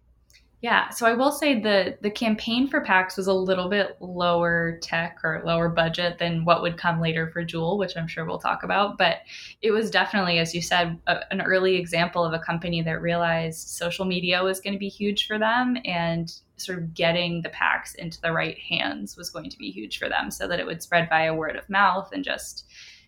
Yeah, 0.62 0.90
so 0.90 1.06
I 1.06 1.14
will 1.14 1.32
say 1.32 1.60
the 1.60 2.00
the 2.02 2.10
campaign 2.10 2.68
for 2.68 2.82
PAX 2.82 3.16
was 3.16 3.28
a 3.28 3.34
little 3.34 3.70
bit 3.70 3.96
lower 4.00 4.80
tech 4.82 5.20
or 5.24 5.44
lower 5.46 5.70
budget 5.70 6.18
than 6.18 6.46
what 6.46 6.64
would 6.64 6.80
come 6.80 7.00
later 7.00 7.30
for 7.30 7.46
Juul, 7.46 7.78
which 7.78 7.96
I'm 7.96 8.08
sure 8.08 8.26
we'll 8.26 8.40
talk 8.40 8.64
about. 8.64 8.98
But 8.98 9.18
it 9.62 9.70
was 9.70 9.92
definitely, 9.92 10.40
as 10.40 10.56
you 10.56 10.64
said, 10.64 10.98
a, 11.06 11.32
an 11.32 11.42
early 11.42 11.76
example 11.76 12.26
of 12.26 12.34
a 12.34 12.40
company 12.40 12.82
that 12.82 13.04
realized 13.04 13.68
social 13.70 14.04
media 14.04 14.44
was 14.44 14.60
going 14.60 14.74
to 14.74 14.80
be 14.80 14.90
huge 14.90 15.28
for 15.28 15.38
them, 15.38 15.78
and 15.86 16.34
sort 16.56 16.80
of 16.80 16.96
getting 16.96 17.44
the 17.44 17.50
PAX 17.50 17.94
into 17.94 18.20
the 18.22 18.32
right 18.32 18.58
hands 18.58 19.16
was 19.16 19.30
going 19.30 19.52
to 19.52 19.58
be 19.60 19.70
huge 19.70 20.00
for 20.00 20.10
them, 20.10 20.32
so 20.32 20.48
that 20.48 20.60
it 20.60 20.66
would 20.66 20.82
spread 20.82 21.08
via 21.08 21.36
word 21.36 21.56
of 21.56 21.70
mouth 21.70 22.10
and 22.12 22.24
just 22.24 22.66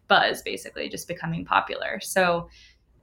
buzz, 0.08 0.44
basically, 0.44 0.88
just 0.88 1.08
becoming 1.08 1.46
popular. 1.46 2.00
So 2.00 2.48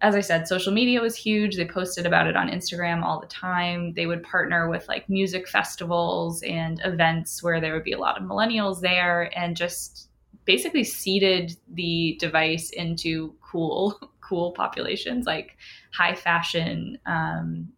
as 0.03 0.15
I 0.15 0.21
said, 0.21 0.47
social 0.47 0.73
media 0.73 1.01
was 1.01 1.17
huge. 1.17 1.57
They 1.57 1.65
posted 1.65 2.05
about 2.05 2.27
it 2.27 2.37
on 2.37 2.51
Instagram 2.51 3.03
all 3.03 3.21
the 3.21 3.27
time. 3.27 3.95
They 3.95 4.07
would 4.07 4.23
partner 4.23 4.69
with 4.69 4.87
like 4.89 5.09
music 5.09 5.49
festivals 5.49 6.43
and 6.43 6.81
events 6.85 7.43
where 7.43 7.61
there 7.61 7.73
would 7.73 7.85
be 7.85 7.93
a 7.93 7.99
lot 7.99 8.21
of 8.21 8.29
millennials 8.29 8.81
there 8.81 9.31
and 9.37 9.57
just 9.57 10.11
basically 10.45 10.85
seeded 10.85 11.57
the 11.73 12.17
device 12.21 12.71
into 12.71 13.35
cool, 13.41 13.99
cool 14.21 14.53
populations 14.53 15.25
like 15.25 15.57
high 15.93 16.15
fashion 16.15 16.99
um, 17.07 17.69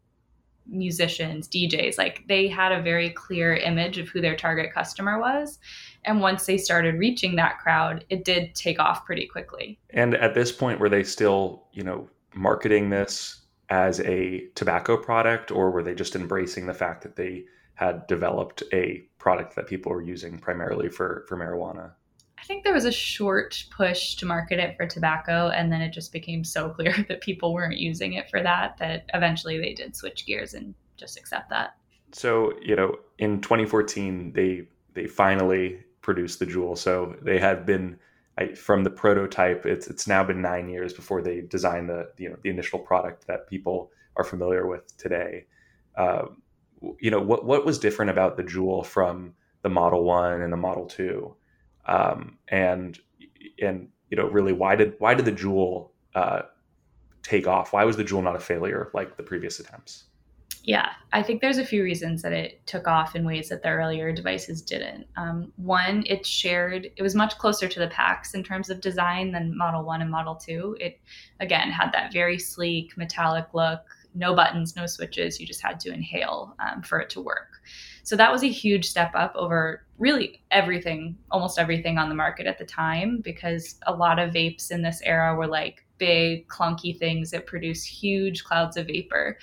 musicians, 0.66 1.48
DJs. 1.48 1.98
Like 1.98 2.24
they 2.28 2.48
had 2.48 2.72
a 2.72 2.82
very 2.82 3.10
clear 3.10 3.54
image 3.54 3.98
of 3.98 4.08
who 4.08 4.20
their 4.20 4.36
target 4.36 4.72
customer 4.72 5.18
was. 5.18 5.58
And 6.04 6.20
once 6.20 6.46
they 6.46 6.58
started 6.58 6.98
reaching 6.98 7.36
that 7.36 7.58
crowd, 7.58 8.04
it 8.08 8.24
did 8.24 8.54
take 8.54 8.78
off 8.78 9.04
pretty 9.04 9.26
quickly. 9.26 9.78
And 9.90 10.14
at 10.14 10.34
this 10.34 10.52
point, 10.52 10.80
were 10.80 10.88
they 10.88 11.04
still, 11.04 11.64
you 11.72 11.82
know, 11.82 12.08
marketing 12.34 12.90
this 12.90 13.42
as 13.70 14.00
a 14.00 14.46
tobacco 14.54 14.96
product, 14.96 15.50
or 15.50 15.70
were 15.70 15.82
they 15.82 15.94
just 15.94 16.16
embracing 16.16 16.66
the 16.66 16.74
fact 16.74 17.02
that 17.02 17.16
they 17.16 17.44
had 17.74 18.06
developed 18.06 18.62
a 18.72 19.04
product 19.18 19.54
that 19.54 19.66
people 19.66 19.92
were 19.92 20.02
using 20.02 20.38
primarily 20.38 20.88
for, 20.88 21.24
for 21.28 21.36
marijuana? 21.36 21.92
I 22.40 22.44
think 22.44 22.64
there 22.64 22.72
was 22.72 22.84
a 22.84 22.92
short 22.92 23.64
push 23.70 24.14
to 24.16 24.26
market 24.26 24.58
it 24.58 24.76
for 24.76 24.86
tobacco, 24.86 25.48
and 25.48 25.70
then 25.72 25.80
it 25.82 25.92
just 25.92 26.12
became 26.12 26.44
so 26.44 26.68
clear 26.74 26.94
that 27.08 27.20
people 27.20 27.52
weren't 27.52 27.78
using 27.78 28.14
it 28.14 28.30
for 28.30 28.42
that 28.42 28.76
that 28.78 29.04
eventually 29.14 29.58
they 29.58 29.74
did 29.74 29.94
switch 29.94 30.26
gears 30.26 30.54
and 30.54 30.74
just 30.96 31.18
accept 31.18 31.50
that. 31.50 31.76
So, 32.12 32.54
you 32.62 32.74
know, 32.74 32.96
in 33.18 33.40
2014, 33.40 34.32
they 34.32 34.66
they 34.94 35.06
finally 35.06 35.80
produce 36.08 36.36
the 36.36 36.46
Juul. 36.46 36.78
So 36.78 37.14
they 37.20 37.38
have 37.38 37.66
been 37.66 37.98
I, 38.38 38.54
from 38.54 38.82
the 38.82 38.88
prototype. 38.88 39.66
It's 39.66 39.86
it's 39.88 40.08
now 40.08 40.24
been 40.24 40.40
nine 40.40 40.66
years 40.70 40.94
before 40.94 41.20
they 41.20 41.42
designed 41.42 41.90
the 41.90 42.10
you 42.16 42.30
know 42.30 42.36
the 42.42 42.48
initial 42.48 42.78
product 42.78 43.26
that 43.26 43.46
people 43.46 43.90
are 44.16 44.24
familiar 44.24 44.66
with 44.66 44.96
today. 44.96 45.44
Uh, 45.96 46.28
you 46.98 47.10
know 47.10 47.20
what 47.20 47.44
what 47.44 47.66
was 47.66 47.78
different 47.78 48.10
about 48.10 48.38
the 48.38 48.42
Juul 48.42 48.86
from 48.86 49.34
the 49.60 49.68
Model 49.68 50.02
One 50.02 50.40
and 50.40 50.50
the 50.50 50.56
Model 50.56 50.86
Two, 50.86 51.36
um, 51.84 52.38
and 52.48 52.98
and 53.60 53.88
you 54.10 54.16
know 54.16 54.28
really 54.28 54.54
why 54.54 54.76
did 54.76 54.94
why 54.98 55.12
did 55.12 55.26
the 55.26 55.38
Juul 55.42 55.90
uh, 56.14 56.42
take 57.22 57.46
off? 57.46 57.74
Why 57.74 57.84
was 57.84 57.98
the 57.98 58.04
Juul 58.04 58.22
not 58.22 58.34
a 58.34 58.40
failure 58.40 58.90
like 58.94 59.18
the 59.18 59.22
previous 59.22 59.60
attempts? 59.60 60.04
Yeah, 60.64 60.90
I 61.12 61.22
think 61.22 61.40
there's 61.40 61.56
a 61.56 61.64
few 61.64 61.82
reasons 61.82 62.20
that 62.20 62.34
it 62.34 62.66
took 62.66 62.86
off 62.86 63.16
in 63.16 63.24
ways 63.24 63.48
that 63.48 63.62
the 63.62 63.70
earlier 63.70 64.12
devices 64.12 64.60
didn't. 64.60 65.06
Um, 65.16 65.50
one, 65.56 66.04
it 66.06 66.26
shared, 66.26 66.90
it 66.94 67.02
was 67.02 67.14
much 67.14 67.38
closer 67.38 67.68
to 67.68 67.78
the 67.78 67.88
PAX 67.88 68.34
in 68.34 68.44
terms 68.44 68.68
of 68.68 68.82
design 68.82 69.32
than 69.32 69.56
Model 69.56 69.82
1 69.82 70.02
and 70.02 70.10
Model 70.10 70.34
2. 70.34 70.76
It, 70.78 71.00
again, 71.40 71.70
had 71.70 71.90
that 71.92 72.12
very 72.12 72.38
sleek 72.38 72.96
metallic 72.98 73.46
look, 73.54 73.80
no 74.14 74.34
buttons, 74.34 74.76
no 74.76 74.84
switches. 74.86 75.40
You 75.40 75.46
just 75.46 75.62
had 75.62 75.80
to 75.80 75.92
inhale 75.92 76.54
um, 76.58 76.82
for 76.82 77.00
it 77.00 77.08
to 77.10 77.22
work. 77.22 77.62
So 78.02 78.16
that 78.16 78.32
was 78.32 78.42
a 78.42 78.48
huge 78.48 78.88
step 78.88 79.12
up 79.14 79.32
over 79.36 79.84
really 79.98 80.42
everything, 80.50 81.16
almost 81.30 81.58
everything 81.58 81.98
on 81.98 82.08
the 82.08 82.14
market 82.14 82.46
at 82.46 82.58
the 82.58 82.64
time, 82.64 83.20
because 83.22 83.76
a 83.86 83.94
lot 83.94 84.18
of 84.18 84.32
vapes 84.32 84.70
in 84.70 84.82
this 84.82 85.00
era 85.02 85.34
were 85.34 85.46
like 85.46 85.84
big, 85.98 86.48
clunky 86.48 86.98
things 86.98 87.30
that 87.30 87.46
produce 87.46 87.84
huge 87.84 88.44
clouds 88.44 88.76
of 88.76 88.86
vapor. 88.86 89.38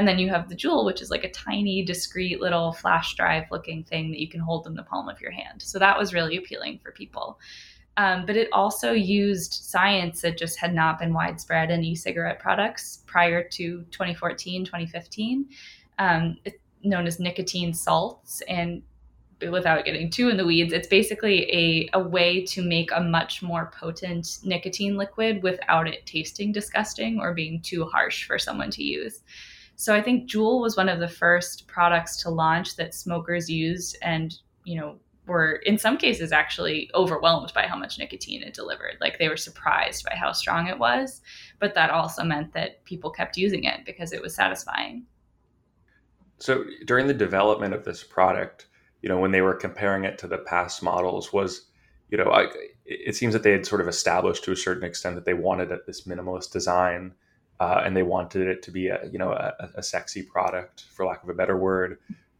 And 0.00 0.08
then 0.08 0.18
you 0.18 0.30
have 0.30 0.48
the 0.48 0.56
Juul, 0.56 0.86
which 0.86 1.02
is 1.02 1.10
like 1.10 1.24
a 1.24 1.30
tiny, 1.30 1.84
discreet 1.84 2.40
little 2.40 2.72
flash 2.72 3.14
drive 3.16 3.44
looking 3.50 3.84
thing 3.84 4.10
that 4.10 4.18
you 4.18 4.30
can 4.30 4.40
hold 4.40 4.66
in 4.66 4.72
the 4.72 4.82
palm 4.82 5.10
of 5.10 5.20
your 5.20 5.30
hand. 5.30 5.60
So 5.60 5.78
that 5.78 5.98
was 5.98 6.14
really 6.14 6.38
appealing 6.38 6.80
for 6.82 6.90
people. 6.90 7.38
Um, 7.98 8.24
but 8.24 8.34
it 8.34 8.48
also 8.50 8.92
used 8.92 9.52
science 9.52 10.22
that 10.22 10.38
just 10.38 10.58
had 10.58 10.72
not 10.72 10.98
been 10.98 11.12
widespread 11.12 11.70
in 11.70 11.84
e 11.84 11.94
cigarette 11.94 12.38
products 12.38 13.02
prior 13.04 13.46
to 13.46 13.84
2014, 13.90 14.64
2015, 14.64 15.46
um, 15.98 16.38
known 16.82 17.06
as 17.06 17.20
nicotine 17.20 17.74
salts. 17.74 18.40
And 18.48 18.82
without 19.50 19.84
getting 19.84 20.08
too 20.08 20.30
in 20.30 20.38
the 20.38 20.46
weeds, 20.46 20.72
it's 20.72 20.88
basically 20.88 21.42
a, 21.52 21.90
a 21.92 22.02
way 22.02 22.42
to 22.46 22.62
make 22.62 22.90
a 22.90 23.02
much 23.02 23.42
more 23.42 23.70
potent 23.78 24.38
nicotine 24.44 24.96
liquid 24.96 25.42
without 25.42 25.86
it 25.86 26.06
tasting 26.06 26.52
disgusting 26.52 27.20
or 27.20 27.34
being 27.34 27.60
too 27.60 27.84
harsh 27.84 28.26
for 28.26 28.38
someone 28.38 28.70
to 28.70 28.82
use. 28.82 29.20
So 29.80 29.94
I 29.94 30.02
think 30.02 30.28
Juul 30.28 30.60
was 30.60 30.76
one 30.76 30.90
of 30.90 31.00
the 31.00 31.08
first 31.08 31.66
products 31.66 32.18
to 32.18 32.28
launch 32.28 32.76
that 32.76 32.92
smokers 32.92 33.48
used 33.48 33.96
and, 34.02 34.36
you 34.64 34.78
know, 34.78 34.96
were 35.26 35.52
in 35.64 35.78
some 35.78 35.96
cases 35.96 36.32
actually 36.32 36.90
overwhelmed 36.94 37.50
by 37.54 37.62
how 37.62 37.78
much 37.78 37.98
nicotine 37.98 38.42
it 38.42 38.52
delivered. 38.52 38.98
Like 39.00 39.18
they 39.18 39.30
were 39.30 39.38
surprised 39.38 40.04
by 40.04 40.16
how 40.16 40.32
strong 40.32 40.66
it 40.66 40.78
was, 40.78 41.22
but 41.60 41.72
that 41.72 41.88
also 41.88 42.22
meant 42.24 42.52
that 42.52 42.84
people 42.84 43.10
kept 43.10 43.38
using 43.38 43.64
it 43.64 43.86
because 43.86 44.12
it 44.12 44.20
was 44.20 44.34
satisfying. 44.34 45.06
So 46.36 46.64
during 46.84 47.06
the 47.06 47.14
development 47.14 47.72
of 47.72 47.86
this 47.86 48.04
product, 48.04 48.66
you 49.00 49.08
know, 49.08 49.18
when 49.18 49.30
they 49.30 49.40
were 49.40 49.54
comparing 49.54 50.04
it 50.04 50.18
to 50.18 50.26
the 50.26 50.36
past 50.36 50.82
models, 50.82 51.32
was 51.32 51.70
you 52.10 52.18
know, 52.18 52.30
I, 52.30 52.48
it 52.84 53.16
seems 53.16 53.32
that 53.32 53.44
they 53.44 53.52
had 53.52 53.64
sort 53.64 53.80
of 53.80 53.88
established 53.88 54.44
to 54.44 54.52
a 54.52 54.56
certain 54.56 54.84
extent 54.84 55.14
that 55.14 55.24
they 55.24 55.32
wanted 55.32 55.70
this 55.86 56.02
minimalist 56.02 56.52
design 56.52 57.14
uh, 57.60 57.82
and 57.84 57.94
they 57.94 58.02
wanted 58.02 58.48
it 58.48 58.62
to 58.62 58.70
be 58.70 58.88
a 58.88 58.98
you 59.12 59.18
know 59.18 59.32
a, 59.32 59.68
a, 59.76 59.82
sexy 59.82 60.22
product 60.22 60.86
for 60.90 61.04
lack 61.04 61.22
of 61.22 61.28
a 61.28 61.34
better 61.34 61.56
word. 61.56 61.98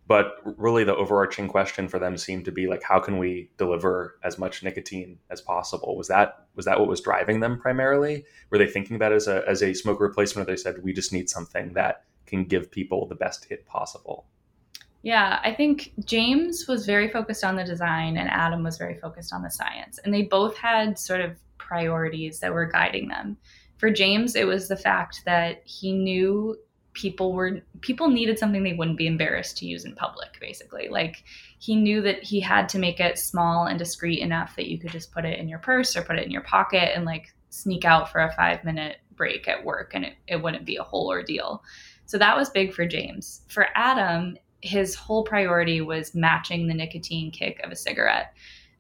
But 0.09 0.39
really 0.45 0.83
the 0.83 0.97
overarching 0.97 1.47
question 1.47 1.87
for 1.87 2.01
them 2.01 2.17
seemed 2.17 2.45
to 2.47 2.51
be 2.51 2.67
like 2.67 2.83
how 2.83 2.99
can 2.99 3.19
we 3.19 3.51
deliver 3.59 4.17
as 4.25 4.39
much 4.39 4.65
nicotine 4.65 5.19
as 5.31 5.41
possible? 5.41 5.97
Was 5.97 6.09
that 6.09 6.47
was 6.57 6.65
that 6.65 6.81
what 6.81 6.89
was 6.89 7.01
driving 7.01 7.41
them 7.41 7.61
primarily? 7.61 8.25
Were 8.49 8.59
they 8.59 8.67
thinking 8.67 8.97
about 8.97 9.13
as 9.13 9.29
a 9.29 9.45
as 9.47 9.63
a 9.63 9.75
smoke 9.75 10.01
replacement 10.01 10.49
or 10.49 10.53
they 10.53 10.57
said 10.57 10.83
we 10.83 10.93
just 10.93 11.13
need 11.13 11.29
something 11.29 11.75
that 11.75 12.05
can 12.27 12.45
give 12.45 12.71
people 12.71 13.07
the 13.07 13.15
best 13.15 13.45
hit 13.45 13.67
possible 13.67 14.27
yeah, 15.03 15.41
I 15.43 15.55
think 15.55 15.93
James 16.05 16.67
was 16.69 16.85
very 16.85 17.09
focused 17.09 17.43
on 17.43 17.57
the 17.57 17.65
design 17.65 18.19
and 18.19 18.29
Adam 18.29 18.63
was 18.63 18.77
very 18.77 18.99
focused 18.99 19.33
on 19.33 19.43
the 19.43 19.49
science. 19.49 19.99
And 19.99 20.13
they 20.13 20.25
both 20.25 20.55
had 20.59 20.99
sort 20.99 21.23
of 21.23 21.39
priorities 21.57 22.41
that 22.41 22.53
were 22.53 22.67
guiding 22.67 23.09
them 23.09 23.39
for 23.81 23.91
James, 23.91 24.37
it 24.37 24.47
was 24.47 24.69
the 24.69 24.77
fact 24.77 25.23
that 25.25 25.63
he 25.65 25.93
knew 25.93 26.55
people 26.93 27.33
were 27.33 27.63
people 27.81 28.11
needed 28.11 28.39
something 28.39 28.63
they 28.63 28.75
wouldn't 28.75 28.99
be 28.99 29.07
embarrassed 29.07 29.57
to 29.57 29.67
use 29.67 29.87
in 29.87 29.95
public 29.95 30.39
basically. 30.39 30.89
Like 30.91 31.25
he 31.59 31.77
knew 31.77 32.03
that 32.03 32.23
he 32.23 32.41
had 32.41 32.69
to 32.71 32.79
make 32.79 33.01
it 33.01 33.19
small 33.19 33.67
and 33.67 33.79
discreet 33.79 34.21
enough 34.21 34.55
that 34.57 34.69
you 34.69 34.79
could 34.79 34.91
just 34.91 35.13
put 35.13 35.25
it 35.25 35.39
in 35.39 35.49
your 35.49 35.61
purse 35.61 35.97
or 35.97 36.03
put 36.03 36.19
it 36.19 36.27
in 36.27 36.31
your 36.31 36.43
pocket 36.43 36.95
and 36.95 37.07
like 37.07 37.33
sneak 37.49 37.87
out 37.87 38.13
for 38.13 38.21
a 38.21 38.33
five 38.33 38.63
minute 38.65 38.99
break 39.17 39.49
at 39.49 39.65
work 39.65 39.93
and 39.95 40.05
it, 40.05 40.15
it 40.29 40.43
wouldn't 40.43 40.67
be 40.67 40.77
a 40.77 40.83
whole 40.83 41.09
ordeal. 41.09 41.63
So 42.05 42.19
that 42.19 42.37
was 42.37 42.51
big 42.51 42.75
for 42.75 42.85
james. 42.85 43.43
For 43.49 43.69
adam 43.75 44.37
his 44.61 44.95
whole 44.95 45.25
priority 45.25 45.81
was 45.81 46.15
matching 46.15 46.67
the 46.67 46.75
nicotine 46.75 47.31
kick 47.31 47.61
of 47.65 47.73
a 47.73 47.77
cigarette 47.77 48.35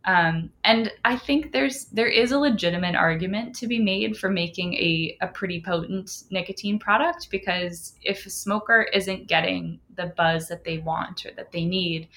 um, 0.06 0.50
and 0.64 0.90
I 1.04 1.16
think 1.16 1.52
there's 1.52 1.84
there 1.86 2.06
is 2.06 2.32
a 2.32 2.38
legitimate 2.38 2.94
argument 2.94 3.54
to 3.56 3.66
be 3.66 3.78
made 3.78 4.16
for 4.16 4.30
making 4.30 4.74
a, 4.74 5.16
a 5.20 5.26
pretty 5.26 5.60
potent 5.60 6.24
nicotine 6.30 6.78
product 6.78 7.28
because 7.30 7.94
if 8.02 8.24
a 8.24 8.30
smoker 8.30 8.86
isn't 8.94 9.26
getting 9.26 9.78
the 9.96 10.06
buzz 10.16 10.48
that 10.48 10.64
they 10.64 10.78
want 10.78 11.26
or 11.26 11.32
that 11.32 11.52
they 11.52 11.66
need, 11.66 12.08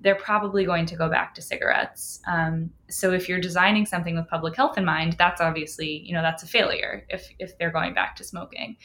they're 0.00 0.14
probably 0.14 0.64
going 0.64 0.86
to 0.86 0.96
go 0.96 1.08
back 1.08 1.34
to 1.34 1.42
cigarettes. 1.42 2.20
Um, 2.28 2.70
so 2.88 3.12
if 3.12 3.28
you're 3.28 3.40
designing 3.40 3.84
something 3.84 4.14
with 4.14 4.28
public 4.28 4.54
health 4.54 4.78
in 4.78 4.84
mind, 4.84 5.16
that's 5.18 5.40
obviously 5.40 6.02
you 6.06 6.14
know 6.14 6.22
that's 6.22 6.44
a 6.44 6.46
failure 6.46 7.04
if 7.08 7.28
if 7.40 7.58
they're 7.58 7.72
going 7.72 7.94
back 7.94 8.14
to 8.16 8.24
smoking. 8.24 8.76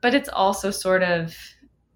But 0.00 0.14
it's 0.14 0.28
also 0.28 0.72
sort 0.72 1.04
of 1.04 1.36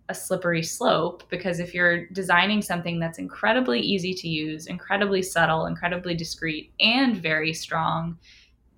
a 0.08 0.14
slippery 0.14 0.62
slope 0.62 1.22
because 1.30 1.60
if 1.60 1.74
you're 1.74 2.06
designing 2.08 2.60
something 2.60 2.98
that's 2.98 3.18
incredibly 3.18 3.80
easy 3.80 4.12
to 4.14 4.28
use, 4.28 4.66
incredibly 4.66 5.22
subtle, 5.22 5.66
incredibly 5.66 6.14
discreet, 6.14 6.72
and 6.80 7.16
very 7.16 7.54
strong, 7.54 8.18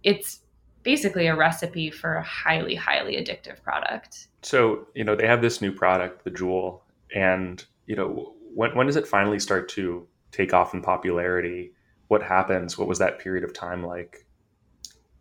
it's 0.02 0.40
basically 0.82 1.26
a 1.26 1.34
recipe 1.34 1.90
for 1.90 2.16
a 2.16 2.22
highly, 2.22 2.74
highly 2.74 3.16
addictive 3.16 3.62
product. 3.62 4.28
So, 4.42 4.86
you 4.94 5.02
know, 5.02 5.16
they 5.16 5.26
have 5.26 5.40
this 5.40 5.60
new 5.60 5.72
product, 5.72 6.24
the 6.24 6.30
Juul, 6.30 6.80
and, 7.14 7.64
you 7.86 7.96
know, 7.96 8.34
when, 8.54 8.74
when 8.76 8.86
does 8.86 8.96
it 8.96 9.06
finally 9.06 9.38
start 9.38 9.68
to 9.70 10.06
take 10.30 10.52
off 10.52 10.74
in 10.74 10.82
popularity? 10.82 11.72
What 12.08 12.22
happens? 12.22 12.76
What 12.76 12.86
was 12.86 12.98
that 12.98 13.18
period 13.18 13.44
of 13.44 13.54
time 13.54 13.84
like? 13.84 14.23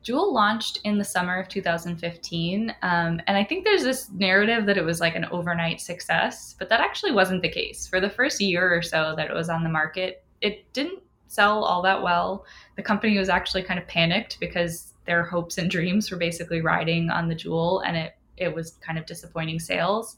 Juul 0.03 0.33
launched 0.33 0.79
in 0.83 0.97
the 0.97 1.03
summer 1.03 1.39
of 1.39 1.47
2015. 1.47 2.75
Um, 2.81 3.21
and 3.25 3.37
I 3.37 3.43
think 3.43 3.63
there's 3.63 3.83
this 3.83 4.09
narrative 4.11 4.65
that 4.65 4.77
it 4.77 4.83
was 4.83 4.99
like 4.99 5.15
an 5.15 5.25
overnight 5.31 5.79
success, 5.79 6.55
but 6.59 6.67
that 6.69 6.81
actually 6.81 7.13
wasn't 7.13 7.41
the 7.41 7.49
case. 7.49 7.87
For 7.87 8.01
the 8.01 8.09
first 8.09 8.41
year 8.41 8.75
or 8.75 8.81
so 8.81 9.13
that 9.15 9.29
it 9.29 9.33
was 9.33 9.49
on 9.49 9.63
the 9.63 9.69
market, 9.69 10.23
it 10.41 10.71
didn't 10.73 11.01
sell 11.27 11.63
all 11.63 11.81
that 11.81 12.03
well. 12.03 12.45
The 12.75 12.83
company 12.83 13.17
was 13.17 13.29
actually 13.29 13.63
kind 13.63 13.79
of 13.79 13.87
panicked 13.87 14.39
because 14.39 14.93
their 15.05 15.23
hopes 15.23 15.57
and 15.57 15.71
dreams 15.71 16.11
were 16.11 16.17
basically 16.17 16.61
riding 16.61 17.09
on 17.09 17.27
the 17.27 17.35
Juul, 17.35 17.81
and 17.85 17.97
it, 17.97 18.15
it 18.37 18.53
was 18.53 18.71
kind 18.85 18.99
of 18.99 19.05
disappointing 19.05 19.59
sales. 19.59 20.17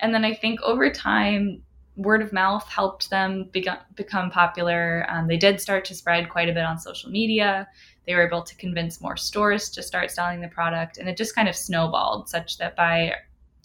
And 0.00 0.12
then 0.12 0.24
I 0.24 0.34
think 0.34 0.60
over 0.62 0.90
time, 0.90 1.62
word 1.96 2.22
of 2.22 2.32
mouth 2.32 2.66
helped 2.68 3.10
them 3.10 3.48
be- 3.52 3.68
become 3.94 4.30
popular. 4.30 5.06
Um, 5.08 5.26
they 5.26 5.36
did 5.36 5.60
start 5.60 5.84
to 5.86 5.94
spread 5.94 6.30
quite 6.30 6.48
a 6.48 6.52
bit 6.52 6.64
on 6.64 6.78
social 6.78 7.10
media. 7.10 7.68
They 8.06 8.14
were 8.14 8.26
able 8.26 8.42
to 8.42 8.54
convince 8.56 9.00
more 9.00 9.16
stores 9.16 9.70
to 9.70 9.82
start 9.82 10.10
selling 10.10 10.40
the 10.40 10.48
product, 10.48 10.98
and 10.98 11.08
it 11.08 11.16
just 11.16 11.34
kind 11.34 11.48
of 11.48 11.56
snowballed 11.56 12.28
such 12.28 12.58
that 12.58 12.76
by 12.76 13.14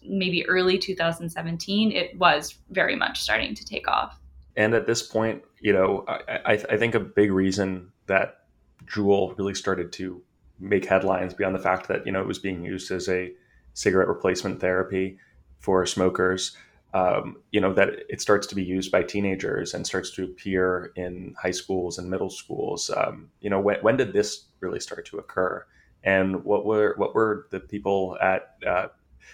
maybe 0.03 0.45
early 0.47 0.77
2017, 0.77 1.91
it 1.91 2.17
was 2.17 2.55
very 2.69 2.95
much 2.95 3.21
starting 3.21 3.55
to 3.55 3.65
take 3.65 3.87
off. 3.87 4.19
And 4.55 4.73
at 4.73 4.87
this 4.87 5.01
point, 5.01 5.43
you 5.59 5.73
know, 5.73 6.05
I, 6.07 6.63
I 6.69 6.77
think 6.77 6.95
a 6.95 6.99
big 6.99 7.31
reason 7.31 7.91
that 8.07 8.45
Juul 8.85 9.37
really 9.37 9.55
started 9.55 9.91
to 9.93 10.21
make 10.59 10.85
headlines 10.85 11.33
beyond 11.33 11.55
the 11.55 11.59
fact 11.59 11.87
that 11.87 12.05
you 12.05 12.11
know 12.11 12.21
it 12.21 12.27
was 12.27 12.39
being 12.39 12.63
used 12.63 12.91
as 12.91 13.09
a 13.09 13.33
cigarette 13.73 14.07
replacement 14.07 14.61
therapy 14.61 15.17
for 15.59 15.85
smokers 15.85 16.55
um, 16.95 17.35
you 17.51 17.59
know 17.59 17.73
that 17.73 17.89
it 18.07 18.21
starts 18.21 18.47
to 18.47 18.55
be 18.55 18.63
used 18.63 18.89
by 18.89 19.03
teenagers 19.03 19.73
and 19.73 19.85
starts 19.85 20.11
to 20.11 20.23
appear 20.23 20.93
in 20.95 21.35
high 21.39 21.51
schools 21.51 21.97
and 21.97 22.09
middle 22.09 22.29
schools. 22.29 22.89
Um, 22.89 23.29
you 23.41 23.49
know, 23.49 23.59
when, 23.59 23.79
when 23.81 23.97
did 23.97 24.13
this 24.13 24.45
really 24.61 24.79
start 24.79 25.05
to 25.07 25.17
occur? 25.17 25.65
And 26.05 26.45
what 26.45 26.65
were 26.65 26.95
what 26.97 27.13
were 27.13 27.47
the 27.51 27.59
people 27.59 28.17
at? 28.21 28.55
Uh, 28.65 28.87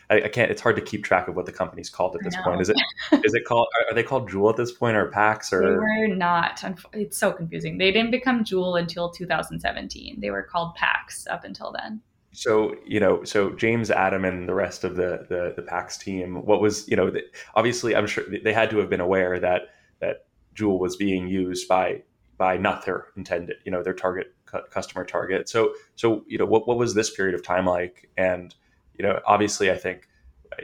I, 0.10 0.24
I, 0.24 0.28
can't. 0.30 0.50
It's 0.50 0.62
hard 0.62 0.76
to 0.78 0.82
keep 0.82 1.04
track 1.04 1.28
of 1.28 1.36
what 1.36 1.46
the 1.46 1.52
company's 1.52 1.90
called 1.90 2.16
at 2.16 2.24
this 2.24 2.36
point. 2.44 2.62
Is 2.62 2.70
it 2.70 2.78
is 3.24 3.36
it 3.36 3.46
called? 3.46 3.68
Are 3.90 3.94
they 3.94 4.04
called 4.04 4.28
Juul 4.28 4.50
at 4.50 4.58
this 4.58 4.72
point 4.72 4.98
or 4.98 5.12
PAX 5.12 5.54
or? 5.54 5.62
They 5.62 6.08
were 6.08 6.08
not. 6.08 6.64
It's 6.94 7.18
so 7.18 7.32
confusing. 7.32 7.78
They 7.78 7.92
didn't 7.92 8.12
become 8.12 8.44
Juul 8.44 8.80
until 8.80 9.12
2017. 9.12 10.20
They 10.20 10.32
were 10.32 10.44
called 10.44 10.74
PAX 10.74 11.28
up 11.28 11.44
until 11.44 11.72
then 11.72 12.02
so 12.34 12.74
you 12.86 13.00
know 13.00 13.24
so 13.24 13.50
james 13.52 13.92
adam 13.92 14.24
and 14.24 14.48
the 14.48 14.54
rest 14.54 14.84
of 14.84 14.96
the 14.96 15.26
the, 15.28 15.54
the 15.56 15.62
pax 15.62 15.98
team 15.98 16.46
what 16.46 16.62
was 16.62 16.88
you 16.88 16.96
know 16.96 17.10
the, 17.10 17.22
obviously 17.56 17.96
i'm 17.96 18.08
sure 18.08 18.24
they 18.44 18.54
had 18.54 18.70
to 18.70 18.78
have 18.78 18.90
been 18.90 19.02
aware 19.02 19.40
that 19.40 19.64
that 20.00 20.26
Juul 20.56 20.80
was 20.80 20.96
being 20.96 21.28
used 21.28 21.68
by 21.68 22.04
by 22.38 22.58
not 22.58 22.86
their 22.86 23.08
intended 23.16 23.58
you 23.66 23.72
know 23.72 23.84
their 23.84 23.94
target 23.94 24.34
customer 24.70 25.06
target. 25.06 25.48
So 25.48 25.74
so 25.96 26.24
you 26.28 26.38
know 26.38 26.46
what, 26.46 26.68
what 26.68 26.78
was 26.78 26.94
this 26.94 27.16
period 27.16 27.36
of 27.36 27.44
time 27.44 27.66
like? 27.66 28.10
And 28.18 28.54
you 28.98 29.06
know 29.06 29.20
obviously 29.26 29.72
i 29.72 29.78
think 29.78 30.08
i 30.54 30.64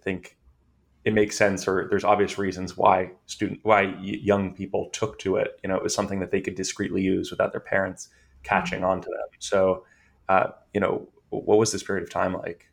think 0.00 0.36
it 1.04 1.12
makes 1.12 1.36
sense 1.36 1.68
or 1.68 1.86
there's 1.90 2.04
obvious 2.04 2.38
reasons 2.38 2.76
why 2.76 3.10
student 3.26 3.60
why 3.62 3.94
young 4.00 4.54
people 4.54 4.88
took 4.92 5.18
to 5.20 5.36
it. 5.36 5.58
You 5.62 5.68
know 5.68 5.76
it 5.76 5.82
was 5.82 5.94
something 5.94 6.20
that 6.20 6.30
they 6.30 6.40
could 6.40 6.54
discreetly 6.54 7.02
use 7.02 7.30
without 7.30 7.52
their 7.52 7.60
parents 7.60 8.08
catching 8.42 8.80
mm-hmm. 8.80 8.90
on 8.90 9.00
to 9.02 9.08
them. 9.08 9.28
So 9.38 9.84
uh, 10.28 10.48
you 10.74 10.80
know, 10.80 11.08
what 11.30 11.58
was 11.58 11.72
this 11.72 11.82
period 11.82 12.02
of 12.02 12.10
time 12.10 12.34
like? 12.34 12.66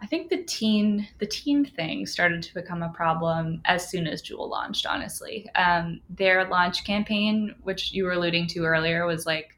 I 0.00 0.06
think 0.06 0.28
the 0.28 0.42
teen 0.42 1.08
the 1.18 1.26
teen 1.26 1.64
thing 1.64 2.04
started 2.06 2.42
to 2.42 2.54
become 2.54 2.82
a 2.82 2.90
problem 2.90 3.62
as 3.64 3.88
soon 3.88 4.06
as 4.06 4.22
Juul 4.22 4.50
launched. 4.50 4.86
Honestly, 4.86 5.48
um, 5.54 6.00
their 6.10 6.46
launch 6.48 6.84
campaign, 6.84 7.54
which 7.62 7.92
you 7.92 8.04
were 8.04 8.12
alluding 8.12 8.46
to 8.48 8.64
earlier, 8.64 9.06
was 9.06 9.24
like 9.24 9.56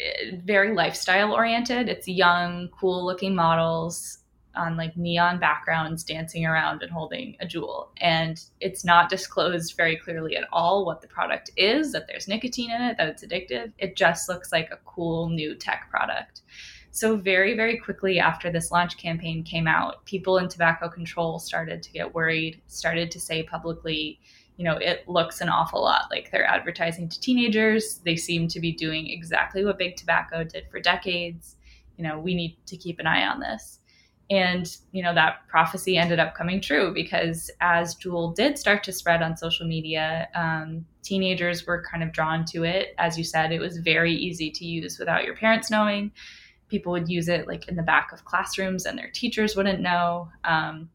eh, 0.00 0.36
very 0.44 0.74
lifestyle 0.74 1.32
oriented. 1.32 1.88
It's 1.88 2.06
young, 2.06 2.68
cool 2.68 3.04
looking 3.04 3.34
models 3.34 4.18
on 4.54 4.76
like 4.76 4.96
neon 4.96 5.38
backgrounds 5.38 6.02
dancing 6.02 6.44
around 6.44 6.82
and 6.82 6.90
holding 6.90 7.36
a 7.40 7.46
Juul. 7.46 7.88
And 7.98 8.42
it's 8.60 8.84
not 8.84 9.10
disclosed 9.10 9.76
very 9.76 9.96
clearly 9.96 10.36
at 10.36 10.48
all 10.52 10.84
what 10.84 11.00
the 11.00 11.08
product 11.08 11.50
is, 11.56 11.92
that 11.92 12.06
there's 12.06 12.28
nicotine 12.28 12.70
in 12.70 12.82
it, 12.82 12.96
that 12.96 13.08
it's 13.08 13.24
addictive. 13.24 13.72
It 13.78 13.96
just 13.96 14.28
looks 14.28 14.52
like 14.52 14.70
a 14.70 14.78
cool 14.84 15.28
new 15.28 15.54
tech 15.54 15.88
product. 15.90 16.42
So, 16.90 17.16
very, 17.16 17.54
very 17.54 17.76
quickly 17.76 18.18
after 18.18 18.50
this 18.50 18.70
launch 18.72 18.96
campaign 18.96 19.44
came 19.44 19.68
out, 19.68 20.04
people 20.04 20.38
in 20.38 20.48
tobacco 20.48 20.88
control 20.88 21.38
started 21.38 21.82
to 21.82 21.92
get 21.92 22.14
worried, 22.14 22.60
started 22.66 23.10
to 23.12 23.20
say 23.20 23.42
publicly, 23.42 24.18
you 24.56 24.64
know, 24.64 24.76
it 24.78 25.08
looks 25.08 25.40
an 25.40 25.48
awful 25.48 25.80
lot 25.80 26.06
like 26.10 26.30
they're 26.32 26.44
advertising 26.44 27.08
to 27.08 27.20
teenagers. 27.20 28.00
They 28.04 28.16
seem 28.16 28.48
to 28.48 28.58
be 28.58 28.72
doing 28.72 29.08
exactly 29.08 29.64
what 29.64 29.78
big 29.78 29.94
tobacco 29.96 30.42
did 30.42 30.68
for 30.70 30.80
decades. 30.80 31.56
You 31.96 32.04
know, 32.04 32.18
we 32.18 32.34
need 32.34 32.56
to 32.66 32.76
keep 32.76 32.98
an 32.98 33.06
eye 33.06 33.26
on 33.26 33.38
this. 33.38 33.78
And, 34.30 34.76
you 34.92 35.02
know, 35.02 35.14
that 35.14 35.48
prophecy 35.48 35.96
ended 35.96 36.18
up 36.18 36.34
coming 36.34 36.60
true 36.60 36.92
because 36.92 37.50
as 37.60 37.94
Juul 37.94 38.34
did 38.34 38.58
start 38.58 38.84
to 38.84 38.92
spread 38.92 39.22
on 39.22 39.36
social 39.36 39.66
media, 39.66 40.28
um, 40.34 40.84
teenagers 41.02 41.66
were 41.66 41.82
kind 41.90 42.02
of 42.02 42.12
drawn 42.12 42.44
to 42.46 42.64
it. 42.64 42.94
As 42.98 43.16
you 43.16 43.24
said, 43.24 43.52
it 43.52 43.58
was 43.58 43.78
very 43.78 44.12
easy 44.12 44.50
to 44.50 44.66
use 44.66 44.98
without 44.98 45.24
your 45.24 45.34
parents 45.34 45.70
knowing. 45.70 46.12
People 46.68 46.92
would 46.92 47.08
use 47.08 47.28
it 47.28 47.48
like 47.48 47.68
in 47.68 47.76
the 47.76 47.82
back 47.82 48.12
of 48.12 48.26
classrooms 48.26 48.84
and 48.84 48.98
their 48.98 49.10
teachers 49.10 49.56
wouldn't 49.56 49.80
know. 49.80 50.28
Um, 50.44 50.90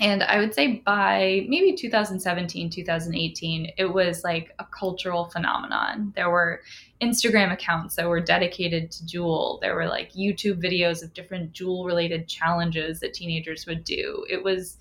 and 0.00 0.22
I 0.22 0.38
would 0.38 0.54
say 0.54 0.82
by 0.84 1.44
maybe 1.48 1.74
2017, 1.74 2.70
2018, 2.70 3.72
it 3.76 3.86
was 3.86 4.22
like 4.22 4.54
a 4.60 4.64
cultural 4.64 5.24
phenomenon. 5.26 6.12
There 6.14 6.30
were 6.30 6.62
Instagram 7.02 7.52
accounts 7.52 7.96
that 7.96 8.08
were 8.08 8.20
dedicated 8.20 8.92
to 8.92 9.04
Juul. 9.04 9.60
There 9.60 9.74
were 9.74 9.88
like 9.88 10.12
YouTube 10.12 10.62
videos 10.62 11.02
of 11.02 11.14
different 11.14 11.52
Juul 11.52 11.84
related 11.84 12.28
challenges 12.28 13.00
that 13.00 13.14
teenagers 13.14 13.66
would 13.66 13.82
do. 13.82 14.24
It 14.30 14.42
was 14.42 14.76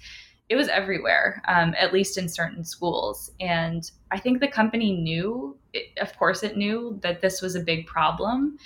it 0.49 0.55
was 0.55 0.69
everywhere, 0.69 1.41
um, 1.49 1.75
at 1.77 1.91
least 1.91 2.17
in 2.17 2.29
certain 2.29 2.63
schools. 2.63 3.31
And 3.41 3.91
I 4.11 4.19
think 4.19 4.39
the 4.39 4.47
company 4.47 4.93
knew, 4.93 5.57
it, 5.73 5.87
of 5.99 6.17
course, 6.17 6.41
it 6.41 6.55
knew 6.55 6.99
that 7.01 7.21
this 7.21 7.41
was 7.41 7.55
a 7.55 7.59
big 7.59 7.85
problem 7.85 8.57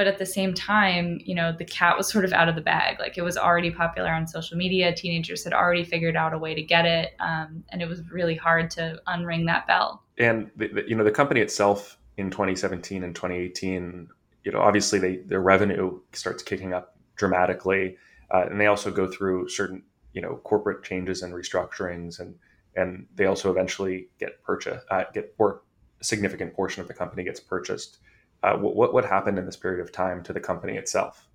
but 0.00 0.06
at 0.06 0.16
the 0.16 0.24
same 0.24 0.54
time 0.54 1.20
you 1.26 1.34
know 1.34 1.52
the 1.52 1.64
cat 1.66 1.94
was 1.94 2.10
sort 2.10 2.24
of 2.24 2.32
out 2.32 2.48
of 2.48 2.54
the 2.54 2.62
bag. 2.62 2.98
Like 2.98 3.18
it 3.18 3.22
was 3.22 3.36
already 3.36 3.70
popular 3.70 4.08
on 4.08 4.26
social 4.26 4.56
media. 4.56 4.94
Teenagers 4.94 5.44
had 5.44 5.52
already 5.52 5.84
figured 5.84 6.16
out 6.16 6.32
a 6.32 6.38
way 6.38 6.54
to 6.54 6.62
get 6.62 6.86
it 6.86 7.12
um, 7.20 7.62
and 7.68 7.82
it 7.82 7.86
was 7.86 8.00
really 8.10 8.34
hard 8.34 8.70
to 8.70 8.98
unring 9.06 9.44
that 9.48 9.66
bell. 9.66 10.02
And 10.16 10.50
the, 10.56 10.68
the, 10.68 10.88
you 10.88 10.96
know 10.96 11.04
the 11.04 11.10
company 11.10 11.42
itself 11.42 11.98
in 12.16 12.30
2017 12.30 13.04
and 13.04 13.14
2018 13.14 14.08
you 14.44 14.52
know 14.52 14.60
obviously 14.62 14.98
they 14.98 15.16
their 15.16 15.42
revenue 15.42 16.00
starts 16.14 16.42
kicking 16.42 16.72
up 16.72 16.96
dramatically 17.16 17.98
uh, 18.32 18.46
and 18.50 18.58
they 18.58 18.68
also 18.68 18.90
go 18.90 19.06
through 19.06 19.50
certain 19.50 19.82
you 20.14 20.22
know 20.22 20.36
corporate 20.44 20.82
changes 20.82 21.22
and 21.22 21.34
restructurings 21.34 22.20
and 22.20 22.34
and 22.74 23.04
they 23.16 23.26
also 23.26 23.50
eventually 23.50 24.08
get 24.18 24.42
purchased 24.44 24.82
uh, 24.90 25.04
get 25.12 25.34
or 25.36 25.60
a 26.00 26.04
significant 26.04 26.54
portion 26.54 26.80
of 26.80 26.88
the 26.88 26.94
company 26.94 27.22
gets 27.22 27.38
purchased 27.38 27.98
uh, 28.42 28.56
what 28.56 28.92
what 28.92 29.04
happened 29.04 29.38
in 29.38 29.46
this 29.46 29.56
period 29.56 29.80
of 29.80 29.92
time 29.92 30.22
to 30.24 30.32
the 30.32 30.40
company 30.40 30.76
itself? 30.76 31.28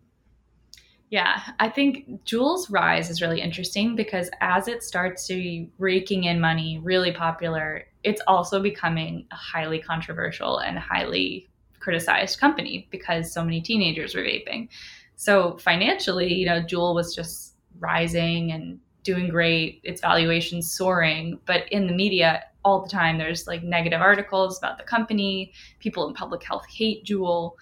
Yeah, 1.09 1.41
I 1.59 1.69
think 1.69 2.25
Juul's 2.25 2.69
rise 2.69 3.09
is 3.09 3.21
really 3.21 3.39
interesting 3.39 3.95
because 3.95 4.29
as 4.41 4.67
it 4.67 4.83
starts 4.83 5.27
to 5.27 5.35
be 5.35 5.69
raking 5.77 6.23
in 6.23 6.39
money, 6.39 6.79
really 6.83 7.11
popular, 7.11 7.83
it's 8.03 8.21
also 8.27 8.61
becoming 8.61 9.27
a 9.31 9.35
highly 9.35 9.79
controversial 9.79 10.59
and 10.59 10.79
highly 10.79 11.47
criticized 11.79 12.39
company 12.39 12.87
because 12.89 13.31
so 13.31 13.43
many 13.43 13.61
teenagers 13.61 14.15
were 14.15 14.23
vaping. 14.23 14.67
So 15.15 15.57
financially, 15.57 16.33
you 16.33 16.47
know, 16.47 16.61
Juul 16.61 16.95
was 16.95 17.15
just 17.15 17.53
rising 17.79 18.51
and 18.51 18.79
doing 19.03 19.29
great, 19.29 19.81
its 19.83 20.01
valuation 20.01 20.63
soaring, 20.63 21.39
but 21.45 21.71
in 21.71 21.85
the 21.85 21.93
media, 21.93 22.43
all 22.65 22.81
the 22.81 22.89
time. 22.89 23.17
There's 23.17 23.47
like 23.47 23.63
negative 23.63 24.01
articles 24.01 24.57
about 24.57 24.77
the 24.77 24.83
company. 24.83 25.53
People 25.79 26.07
in 26.07 26.13
public 26.13 26.43
health 26.43 26.65
hate 26.67 27.05
Juul. 27.05 27.53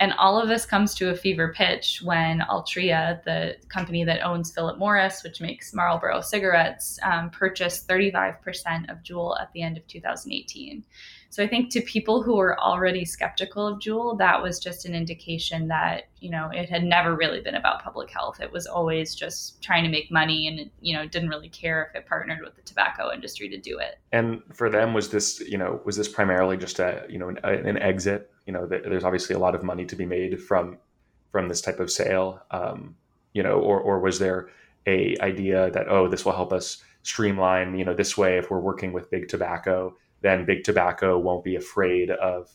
And 0.00 0.12
all 0.12 0.40
of 0.40 0.48
this 0.48 0.66
comes 0.66 0.94
to 0.96 1.10
a 1.10 1.16
fever 1.16 1.52
pitch 1.56 2.00
when 2.04 2.40
Altria, 2.40 3.22
the 3.24 3.56
company 3.68 4.04
that 4.04 4.24
owns 4.24 4.52
Philip 4.52 4.78
Morris, 4.78 5.24
which 5.24 5.40
makes 5.40 5.74
Marlboro 5.74 6.20
cigarettes, 6.20 6.98
um, 7.02 7.30
purchased 7.30 7.88
35% 7.88 8.90
of 8.90 9.02
Juul 9.02 9.40
at 9.40 9.52
the 9.52 9.62
end 9.62 9.76
of 9.76 9.86
2018. 9.88 10.84
So 11.30 11.42
I 11.42 11.46
think 11.46 11.70
to 11.70 11.82
people 11.82 12.22
who 12.22 12.36
were 12.36 12.58
already 12.58 13.04
skeptical 13.04 13.66
of 13.66 13.78
Juul, 13.80 14.16
that 14.18 14.42
was 14.42 14.58
just 14.58 14.86
an 14.86 14.94
indication 14.94 15.68
that, 15.68 16.04
you 16.20 16.30
know, 16.30 16.50
it 16.52 16.70
had 16.70 16.84
never 16.84 17.14
really 17.14 17.40
been 17.40 17.54
about 17.54 17.82
public 17.82 18.10
health. 18.10 18.40
It 18.40 18.50
was 18.50 18.66
always 18.66 19.14
just 19.14 19.62
trying 19.62 19.84
to 19.84 19.90
make 19.90 20.10
money 20.10 20.48
and, 20.48 20.70
you 20.80 20.96
know, 20.96 21.06
didn't 21.06 21.28
really 21.28 21.50
care 21.50 21.90
if 21.90 22.00
it 22.00 22.08
partnered 22.08 22.40
with 22.42 22.56
the 22.56 22.62
tobacco 22.62 23.12
industry 23.12 23.48
to 23.50 23.58
do 23.58 23.78
it. 23.78 23.98
And 24.10 24.42
for 24.54 24.70
them, 24.70 24.94
was 24.94 25.10
this, 25.10 25.40
you 25.40 25.58
know, 25.58 25.80
was 25.84 25.96
this 25.96 26.08
primarily 26.08 26.56
just 26.56 26.78
a, 26.78 27.04
you 27.10 27.18
know, 27.18 27.28
an, 27.28 27.38
an 27.44 27.78
exit? 27.78 28.30
You 28.46 28.54
know, 28.54 28.66
there's 28.66 29.04
obviously 29.04 29.34
a 29.34 29.38
lot 29.38 29.54
of 29.54 29.62
money 29.62 29.84
to 29.84 29.96
be 29.96 30.06
made 30.06 30.42
from 30.42 30.78
from 31.30 31.48
this 31.48 31.60
type 31.60 31.78
of 31.78 31.90
sale, 31.90 32.40
um, 32.50 32.96
you 33.34 33.42
know, 33.42 33.60
or, 33.60 33.78
or 33.78 34.00
was 34.00 34.18
there 34.18 34.48
a 34.86 35.14
idea 35.20 35.70
that, 35.72 35.86
oh, 35.88 36.08
this 36.08 36.24
will 36.24 36.32
help 36.32 36.54
us 36.54 36.82
streamline, 37.02 37.78
you 37.78 37.84
know, 37.84 37.94
this 37.94 38.16
way 38.16 38.38
if 38.38 38.50
we're 38.50 38.58
working 38.58 38.92
with 38.92 39.10
big 39.10 39.28
tobacco, 39.28 39.94
then 40.20 40.44
big 40.44 40.64
tobacco 40.64 41.18
won't 41.18 41.44
be 41.44 41.56
afraid 41.56 42.10
of 42.10 42.50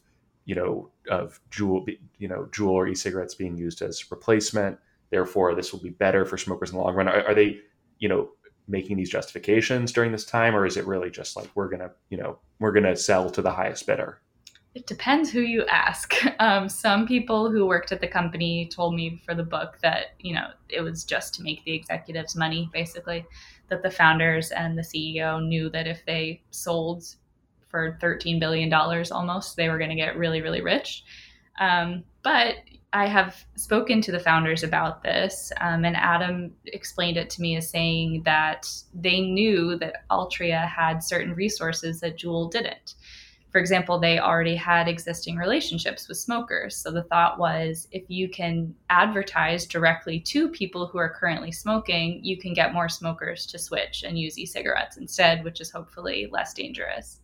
you 0.45 0.55
know 0.55 0.91
of 1.09 1.39
Juul, 1.51 1.85
you 2.17 2.27
know, 2.27 2.47
Juul 2.51 2.69
or 2.69 2.87
e-cigarettes 2.87 3.35
being 3.35 3.57
used 3.57 3.81
as 3.81 4.11
replacement. 4.11 4.77
Therefore, 5.09 5.53
this 5.53 5.71
will 5.71 5.79
be 5.79 5.89
better 5.89 6.25
for 6.25 6.37
smokers 6.37 6.71
in 6.71 6.77
the 6.77 6.83
long 6.83 6.95
run. 6.95 7.07
Are, 7.07 7.27
are 7.27 7.35
they, 7.35 7.59
you 7.99 8.09
know, 8.09 8.29
making 8.67 8.97
these 8.97 9.09
justifications 9.09 9.91
during 9.91 10.11
this 10.11 10.25
time, 10.25 10.55
or 10.55 10.65
is 10.65 10.77
it 10.77 10.87
really 10.87 11.09
just 11.09 11.35
like 11.35 11.49
we're 11.55 11.69
gonna, 11.69 11.91
you 12.09 12.17
know, 12.17 12.39
we're 12.59 12.71
gonna 12.71 12.95
sell 12.95 13.29
to 13.29 13.41
the 13.41 13.51
highest 13.51 13.85
bidder? 13.85 14.19
It 14.75 14.87
depends 14.87 15.29
who 15.29 15.41
you 15.41 15.65
ask. 15.67 16.15
Um, 16.39 16.67
some 16.67 17.07
people 17.07 17.49
who 17.49 17.65
worked 17.65 17.93
at 17.93 18.01
the 18.01 18.07
company 18.07 18.67
told 18.67 18.95
me 18.95 19.21
for 19.25 19.33
the 19.33 19.43
book 19.43 19.77
that 19.81 20.07
you 20.19 20.33
know 20.33 20.47
it 20.67 20.81
was 20.81 21.05
just 21.05 21.33
to 21.35 21.43
make 21.43 21.63
the 21.63 21.73
executives 21.73 22.35
money, 22.35 22.69
basically. 22.73 23.25
That 23.69 23.81
the 23.81 23.91
founders 23.91 24.51
and 24.51 24.77
the 24.77 24.81
CEO 24.81 25.45
knew 25.45 25.69
that 25.69 25.87
if 25.87 26.03
they 26.05 26.41
sold 26.51 27.05
for 27.73 27.97
$13 28.03 28.39
billion 28.39 28.71
almost. 28.71 29.55
They 29.55 29.67
were 29.67 29.79
going 29.79 29.89
to 29.89 29.95
get 29.95 30.15
really, 30.15 30.43
really 30.43 30.61
rich. 30.61 31.03
Um, 31.59 32.03
but 32.21 32.57
I 32.93 33.07
have 33.07 33.43
spoken 33.55 33.99
to 34.01 34.11
the 34.11 34.19
founders 34.19 34.61
about 34.61 35.01
this, 35.01 35.51
um, 35.59 35.83
and 35.83 35.95
Adam 35.95 36.53
explained 36.65 37.17
it 37.17 37.31
to 37.31 37.41
me 37.41 37.57
as 37.57 37.67
saying 37.67 38.21
that 38.25 38.67
they 38.93 39.21
knew 39.21 39.75
that 39.79 40.07
Altria 40.11 40.67
had 40.67 41.03
certain 41.03 41.33
resources 41.33 41.99
that 42.01 42.19
Juul 42.19 42.51
didn't. 42.51 42.93
For 43.49 43.59
example, 43.59 43.99
they 43.99 44.19
already 44.19 44.55
had 44.55 44.87
existing 44.87 45.37
relationships 45.37 46.07
with 46.07 46.17
smokers. 46.17 46.75
So 46.75 46.91
the 46.91 47.03
thought 47.03 47.39
was 47.39 47.87
if 47.91 48.03
you 48.07 48.29
can 48.29 48.75
advertise 48.91 49.65
directly 49.65 50.19
to 50.21 50.49
people 50.49 50.85
who 50.85 50.99
are 50.99 51.13
currently 51.13 51.51
smoking, 51.51 52.19
you 52.23 52.37
can 52.37 52.53
get 52.53 52.73
more 52.73 52.89
smokers 52.89 53.47
to 53.47 53.59
switch 53.59 54.03
and 54.03 54.19
use 54.19 54.37
e 54.37 54.45
cigarettes 54.45 54.97
instead, 54.97 55.43
which 55.43 55.61
is 55.61 55.71
hopefully 55.71 56.27
less 56.31 56.53
dangerous. 56.53 57.21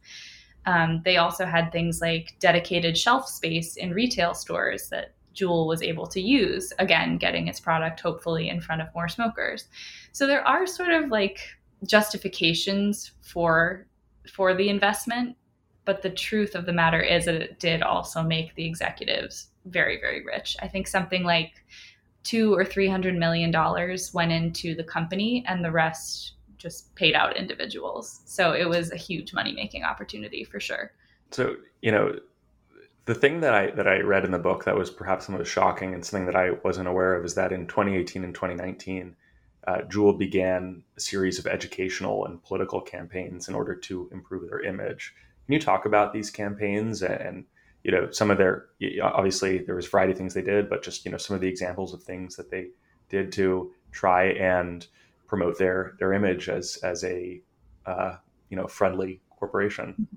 Um, 0.70 1.02
they 1.04 1.18
also 1.18 1.46
had 1.46 1.72
things 1.72 2.00
like 2.00 2.36
dedicated 2.40 2.96
shelf 2.96 3.28
space 3.28 3.72
in 3.84 3.94
retail 4.02 4.34
stores 4.34 4.90
that 4.90 5.14
Juul 5.34 5.68
was 5.68 5.82
able 5.82 6.08
to 6.08 6.22
use, 6.22 6.74
again, 6.78 7.18
getting 7.18 7.48
its 7.48 7.60
product 7.60 8.00
hopefully 8.02 8.50
in 8.50 8.62
front 8.62 8.82
of 8.82 8.94
more 8.94 9.10
smokers. 9.10 9.70
So 10.12 10.28
there 10.28 10.46
are 10.48 10.68
sort 10.68 10.94
of 10.98 11.10
like 11.10 11.40
justifications 11.88 13.14
for 13.22 13.88
for 14.36 14.54
the 14.54 14.70
investment, 14.70 15.36
but 15.86 16.02
the 16.02 16.16
truth 16.28 16.54
of 16.56 16.66
the 16.66 16.80
matter 16.82 17.02
is 17.02 17.26
that 17.26 17.42
it 17.42 17.60
did 17.60 17.82
also 17.82 18.22
make 18.22 18.54
the 18.54 18.68
executives 18.72 19.50
very, 19.66 19.98
very 20.00 20.22
rich. 20.24 20.56
I 20.62 20.68
think 20.68 20.88
something 20.88 21.24
like 21.24 21.54
two 22.24 22.54
or 22.54 22.66
three 22.66 22.90
hundred 22.90 23.16
million 23.16 23.52
dollars 23.52 24.14
went 24.14 24.32
into 24.32 24.76
the 24.76 24.92
company, 24.96 25.44
and 25.48 25.64
the 25.64 25.72
rest 25.72 26.34
just 26.60 26.94
paid 26.96 27.16
out 27.16 27.36
individuals. 27.36 28.22
So 28.26 28.54
it 28.54 28.70
was 28.70 28.92
a 28.92 28.98
huge 28.98 29.34
money 29.34 29.54
making 29.54 29.84
opportunity 29.84 30.44
for 30.44 30.60
sure. 30.60 30.92
So, 31.32 31.56
you 31.82 31.92
know, 31.92 32.20
the 33.06 33.16
thing 33.16 33.40
that 33.40 33.56
I 33.56 33.72
that 33.72 33.88
I 33.88 34.02
read 34.02 34.24
in 34.24 34.32
the 34.32 34.38
book 34.38 34.66
that 34.66 34.78
was 34.78 34.92
perhaps 34.92 35.26
the 35.26 35.32
most 35.32 35.48
shocking 35.48 35.96
and 35.96 36.06
something 36.06 36.28
that 36.28 36.36
I 36.36 36.52
wasn't 36.64 36.88
aware 36.88 37.16
of 37.16 37.26
is 37.26 37.34
that 37.36 37.52
in 37.52 37.66
2018 37.66 38.24
and 38.24 38.36
2019, 38.36 39.16
uh, 39.68 39.78
Juul 39.90 40.18
began 40.18 40.84
a 40.96 41.00
series 41.00 41.40
of 41.40 41.48
educational 41.48 42.26
and 42.26 42.44
political 42.44 42.82
campaigns 42.82 43.48
in 43.48 43.56
order 43.56 43.74
to 43.74 44.10
improve 44.12 44.48
their 44.48 44.62
image. 44.62 45.16
Can 45.46 45.54
you 45.54 45.60
talk 45.60 45.86
about 45.86 46.14
these 46.14 46.30
campaigns 46.30 47.02
and, 47.02 47.14
and 47.14 47.46
you 47.84 47.92
know 47.92 48.12
some 48.12 48.30
of 48.30 48.38
their 48.38 48.66
obviously 49.02 49.60
there 49.60 49.76
was 49.76 49.88
variety 49.88 50.12
of 50.12 50.18
things 50.18 50.34
they 50.34 50.42
did, 50.44 50.70
but 50.70 50.84
just 50.84 51.06
you 51.06 51.12
know 51.12 51.18
some 51.18 51.34
of 51.34 51.42
the 51.42 51.48
examples 51.48 51.94
of 51.94 52.04
things 52.04 52.36
that 52.36 52.52
they 52.52 52.68
did 53.10 53.32
to 53.32 53.72
try 53.92 54.26
and 54.26 54.86
promote 55.30 55.58
their 55.58 55.96
their 56.00 56.12
image 56.12 56.50
as 56.50 56.78
as 56.84 57.04
a 57.06 57.42
uh, 57.86 58.16
you 58.50 58.58
know 58.58 58.68
friendly 58.68 59.22
corporation. 59.30 60.08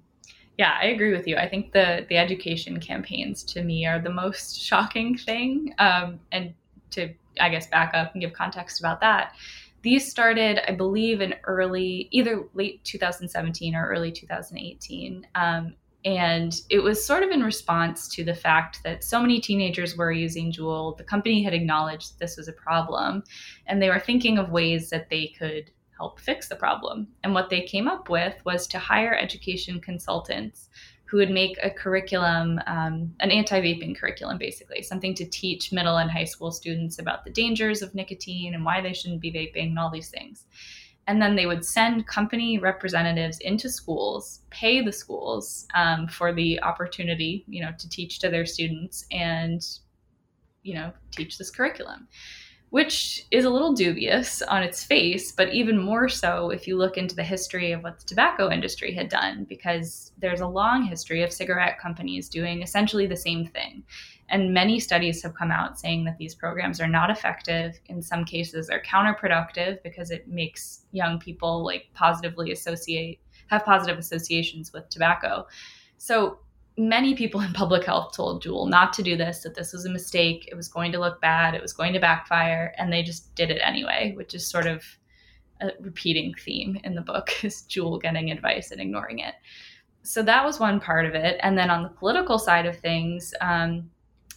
Yeah, 0.59 0.77
I 0.81 0.87
agree 0.87 1.13
with 1.13 1.29
you. 1.29 1.37
I 1.37 1.49
think 1.49 1.73
the 1.73 2.07
the 2.09 2.17
education 2.17 2.81
campaigns 2.81 3.45
to 3.45 3.63
me 3.63 3.87
are 3.87 4.01
the 4.01 4.11
most 4.11 4.61
shocking 4.61 5.17
thing. 5.17 5.75
Um, 5.79 6.19
and 6.33 6.55
to 6.93 7.13
I 7.41 7.49
guess 7.51 7.67
back 7.67 7.95
up 7.95 8.13
and 8.13 8.21
give 8.21 8.33
context 8.33 8.81
about 8.81 9.01
that. 9.01 9.35
These 9.83 10.09
started, 10.09 10.61
I 10.69 10.75
believe, 10.75 11.21
in 11.21 11.35
early, 11.45 12.09
either 12.13 12.45
late 12.55 12.85
2017 12.85 13.75
or 13.75 13.89
early 13.89 14.13
2018. 14.13 15.27
Um, 15.35 15.75
and 16.05 16.61
it 16.69 16.81
was 16.81 17.05
sort 17.05 17.23
of 17.23 17.31
in 17.31 17.43
response 17.43 18.09
to 18.09 18.25
the 18.25 18.35
fact 18.35 18.83
that 18.83 19.05
so 19.05 19.21
many 19.21 19.41
teenagers 19.41 19.97
were 19.97 20.11
using 20.11 20.53
Juul. 20.53 20.97
The 20.97 21.05
company 21.05 21.43
had 21.43 21.55
acknowledged 21.55 22.19
this 22.19 22.37
was 22.37 22.49
a 22.49 22.53
problem, 22.53 23.23
and 23.67 23.81
they 23.81 23.89
were 23.89 24.01
thinking 24.01 24.39
of 24.39 24.51
ways 24.51 24.91
that 24.91 25.11
they 25.11 25.29
could 25.39 25.71
help 25.97 26.19
fix 26.19 26.49
the 26.49 26.57
problem. 26.57 27.07
And 27.23 27.35
what 27.35 27.51
they 27.51 27.63
came 27.63 27.87
up 27.87 28.09
with 28.09 28.35
was 28.45 28.67
to 28.69 28.79
hire 28.79 29.15
education 29.15 29.81
consultants 29.81 30.71
who 31.05 31.19
would 31.19 31.31
make 31.31 31.59
a 31.63 31.71
curriculum, 31.71 32.59
um, 32.67 33.15
an 33.21 33.31
anti 33.31 33.61
vaping 33.61 33.97
curriculum, 33.97 34.39
basically, 34.39 34.83
something 34.83 35.15
to 35.15 35.27
teach 35.27 35.71
middle 35.71 35.99
and 35.99 36.11
high 36.11 36.25
school 36.25 36.51
students 36.51 36.99
about 36.99 37.23
the 37.25 37.31
dangers 37.31 37.83
of 37.83 37.95
nicotine 37.95 38.55
and 38.55 38.65
why 38.65 38.81
they 38.81 38.95
shouldn't 38.95 39.21
be 39.21 39.31
vaping 39.31 39.69
and 39.69 39.79
all 39.79 39.91
these 39.91 40.09
things 40.09 40.47
and 41.09 41.21
then 41.21 41.35
they 41.35 41.47
would 41.47 41.65
send 41.65 42.07
company 42.07 42.59
representatives 42.59 43.39
into 43.41 43.69
schools 43.69 44.41
pay 44.51 44.83
the 44.83 44.93
schools 44.93 45.67
um, 45.75 46.07
for 46.09 46.33
the 46.33 46.63
opportunity 46.63 47.45
you 47.49 47.63
know 47.63 47.73
to 47.79 47.89
teach 47.89 48.19
to 48.19 48.29
their 48.29 48.47
students 48.47 49.07
and 49.11 49.79
you 50.63 50.75
know 50.75 50.93
teach 51.11 51.39
this 51.39 51.51
curriculum 51.51 52.09
which 52.73 53.27
is 53.31 53.45
a 53.45 53.51
little 53.51 53.75
dubious 53.75 54.41
on 54.41 54.63
its 54.63 54.83
face, 54.83 55.31
but 55.31 55.53
even 55.53 55.77
more 55.77 56.09
so 56.09 56.49
if 56.49 56.67
you 56.67 56.75
look 56.75 56.97
into 56.97 57.15
the 57.15 57.23
history 57.23 57.71
of 57.71 57.83
what 57.83 57.99
the 57.99 58.07
tobacco 58.07 58.51
industry 58.51 58.95
had 58.95 59.11
done, 59.11 59.45
because 59.45 60.11
there's 60.17 60.41
a 60.41 60.47
long 60.47 60.83
history 60.83 61.23
of 61.23 61.31
cigarette 61.31 61.79
companies 61.79 62.31
doing 62.31 62.63
essentially 62.63 63.07
the 63.07 63.15
same 63.15 63.45
thing. 63.45 63.83
And 64.33 64.55
many 64.55 64.81
studies 64.81 65.23
have 65.23 65.35
come 65.35 65.51
out 65.51 65.79
saying 65.79 66.05
that 66.05 66.17
these 66.17 66.35
programs 66.35 66.81
are 66.81 66.89
not 66.89 67.11
effective. 67.11 67.79
In 67.87 68.01
some 68.01 68.25
cases, 68.25 68.67
they're 68.67 68.83
counterproductive 68.83 69.83
because 69.85 70.11
it 70.11 70.27
makes 70.27 70.87
young 70.91 71.19
people 71.19 71.63
like 71.63 71.91
positively 71.93 72.51
associate, 72.51 73.21
have 73.49 73.65
positive 73.65 73.99
associations 73.99 74.73
with 74.73 74.89
tobacco. 74.89 75.47
So 75.99 76.39
many 76.79 77.15
people 77.15 77.43
in 77.43 77.53
public 77.53 77.85
health 77.85 78.17
told 78.17 78.43
Juul 78.43 78.71
not 78.71 78.95
to 78.95 79.03
do 79.03 79.19
this, 79.19 79.41
that 79.41 79.55
this 79.55 79.75
was 79.75 79.85
a 79.85 79.91
mistake, 79.91 80.49
it 80.51 80.55
was 80.55 80.67
going 80.67 80.93
to 80.93 80.99
look 80.99 81.21
bad, 81.21 81.55
it 81.55 81.61
was 81.61 81.75
going 81.75 81.93
to 81.93 82.01
backfire, 82.01 82.75
and 82.79 82.91
they 82.91 83.03
just 83.03 83.35
did 83.35 83.51
it 83.51 83.61
anyway, 83.63 84.15
which 84.17 84.35
is 84.35 84.49
sort 84.49 84.67
of 84.67 84.83
a 85.61 85.73
repeating 85.81 86.35
theme 86.43 86.81
in 86.85 86.95
the 86.95 87.03
book 87.03 87.45
is 87.45 87.65
Juul 87.69 88.01
getting 88.01 88.31
advice 88.31 88.71
and 88.71 88.81
ignoring 88.81 89.19
it. 89.19 89.35
So 90.03 90.23
that 90.23 90.43
was 90.43 90.59
one 90.59 90.81
part 90.81 91.05
of 91.05 91.15
it. 91.15 91.39
And 91.43 91.57
then 91.57 91.69
on 91.69 91.83
the 91.83 91.91
political 91.91 92.39
side 92.39 92.65
of 92.65 92.79
things, 92.79 93.35
um, 93.43 93.91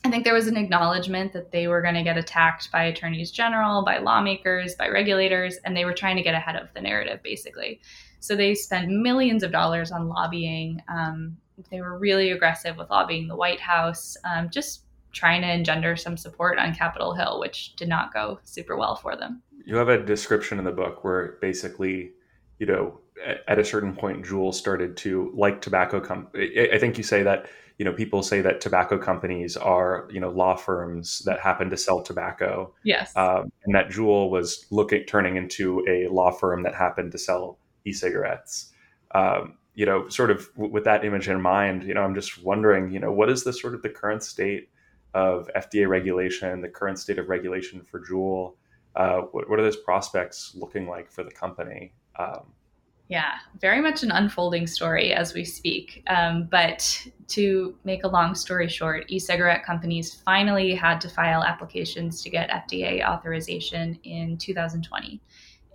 I 0.05 0.09
think 0.11 0.23
there 0.23 0.35
was 0.35 0.45
an 0.45 0.55
acknowledgement 0.55 1.33
that 1.33 1.51
they 1.51 1.67
were 1.67 1.81
going 1.81 1.95
to 1.95 2.03
get 2.03 2.15
attacked 2.15 2.71
by 2.71 2.83
attorneys 2.83 3.31
general, 3.31 3.83
by 3.83 3.97
lawmakers, 3.97 4.75
by 4.75 4.87
regulators, 4.87 5.57
and 5.65 5.75
they 5.75 5.83
were 5.83 5.93
trying 5.93 6.15
to 6.15 6.21
get 6.21 6.35
ahead 6.35 6.55
of 6.55 6.71
the 6.75 6.81
narrative, 6.81 7.23
basically. 7.23 7.81
So 8.19 8.35
they 8.35 8.53
spent 8.53 8.91
millions 8.91 9.41
of 9.41 9.51
dollars 9.51 9.91
on 9.91 10.07
lobbying. 10.07 10.79
Um, 10.87 11.37
they 11.71 11.81
were 11.81 11.97
really 11.97 12.29
aggressive 12.29 12.77
with 12.77 12.91
lobbying 12.91 13.27
the 13.27 13.35
White 13.35 13.59
House, 13.59 14.15
um, 14.25 14.51
just 14.51 14.83
trying 15.11 15.41
to 15.41 15.51
engender 15.51 15.95
some 15.95 16.17
support 16.17 16.59
on 16.59 16.75
Capitol 16.75 17.15
Hill, 17.15 17.39
which 17.39 17.75
did 17.75 17.89
not 17.89 18.13
go 18.13 18.39
super 18.43 18.77
well 18.77 18.95
for 18.95 19.15
them. 19.15 19.41
You 19.65 19.75
have 19.77 19.89
a 19.89 19.97
description 19.97 20.59
in 20.59 20.65
the 20.65 20.71
book 20.71 21.03
where 21.03 21.39
basically, 21.41 22.11
you 22.59 22.67
know, 22.67 22.99
at, 23.47 23.57
a 23.57 23.65
certain 23.65 23.95
point, 23.95 24.23
Juul 24.23 24.53
started 24.53 24.97
to 24.97 25.31
like 25.35 25.61
tobacco. 25.61 25.99
Com- 25.99 26.27
I 26.35 26.77
think 26.79 26.99
you 26.99 27.03
say 27.03 27.23
that 27.23 27.47
you 27.77 27.85
know 27.85 27.93
people 27.93 28.23
say 28.23 28.41
that 28.41 28.61
tobacco 28.61 28.97
companies 28.97 29.57
are 29.57 30.07
you 30.11 30.19
know 30.19 30.29
law 30.29 30.55
firms 30.55 31.19
that 31.25 31.39
happen 31.39 31.69
to 31.69 31.77
sell 31.77 32.01
tobacco. 32.01 32.73
Yes, 32.83 33.15
um, 33.15 33.51
and 33.65 33.75
that 33.75 33.89
Juul 33.89 34.29
was 34.29 34.65
looking 34.71 35.03
turning 35.03 35.35
into 35.35 35.85
a 35.87 36.07
law 36.07 36.31
firm 36.31 36.63
that 36.63 36.75
happened 36.75 37.11
to 37.11 37.17
sell 37.17 37.57
e-cigarettes. 37.85 38.71
Um, 39.13 39.57
you 39.75 39.85
know, 39.85 40.07
sort 40.09 40.31
of 40.31 40.49
w- 40.53 40.71
with 40.71 40.85
that 40.85 41.03
image 41.05 41.27
in 41.27 41.41
mind, 41.41 41.83
you 41.83 41.93
know, 41.93 42.01
I'm 42.01 42.15
just 42.15 42.41
wondering, 42.43 42.91
you 42.91 42.99
know, 42.99 43.11
what 43.11 43.29
is 43.29 43.43
the 43.43 43.53
sort 43.53 43.75
of 43.75 43.81
the 43.81 43.89
current 43.89 44.23
state 44.23 44.69
of 45.13 45.49
FDA 45.55 45.87
regulation, 45.87 46.61
the 46.61 46.69
current 46.69 46.97
state 46.97 47.19
of 47.19 47.29
regulation 47.29 47.81
for 47.81 47.99
Juul? 47.99 48.55
Uh, 48.95 49.21
what, 49.31 49.49
what, 49.49 49.59
are 49.59 49.63
those 49.63 49.75
prospects 49.75 50.53
looking 50.55 50.87
like 50.87 51.11
for 51.11 51.23
the 51.23 51.31
company? 51.31 51.93
Um, 52.17 52.53
yeah, 53.07 53.33
very 53.61 53.81
much 53.81 54.01
an 54.01 54.11
unfolding 54.11 54.65
story 54.65 55.13
as 55.13 55.33
we 55.33 55.45
speak. 55.45 56.03
Um, 56.07 56.47
but 56.49 57.07
to 57.27 57.75
make 57.83 58.03
a 58.03 58.07
long 58.07 58.33
story 58.33 58.67
short, 58.67 59.05
e 59.09 59.19
cigarette 59.19 59.63
companies 59.63 60.21
finally 60.25 60.73
had 60.73 60.99
to 61.01 61.09
file 61.09 61.43
applications 61.43 62.23
to 62.23 62.29
get 62.29 62.49
FDA 62.49 63.07
authorization 63.07 63.99
in 64.03 64.37
2020. 64.37 65.21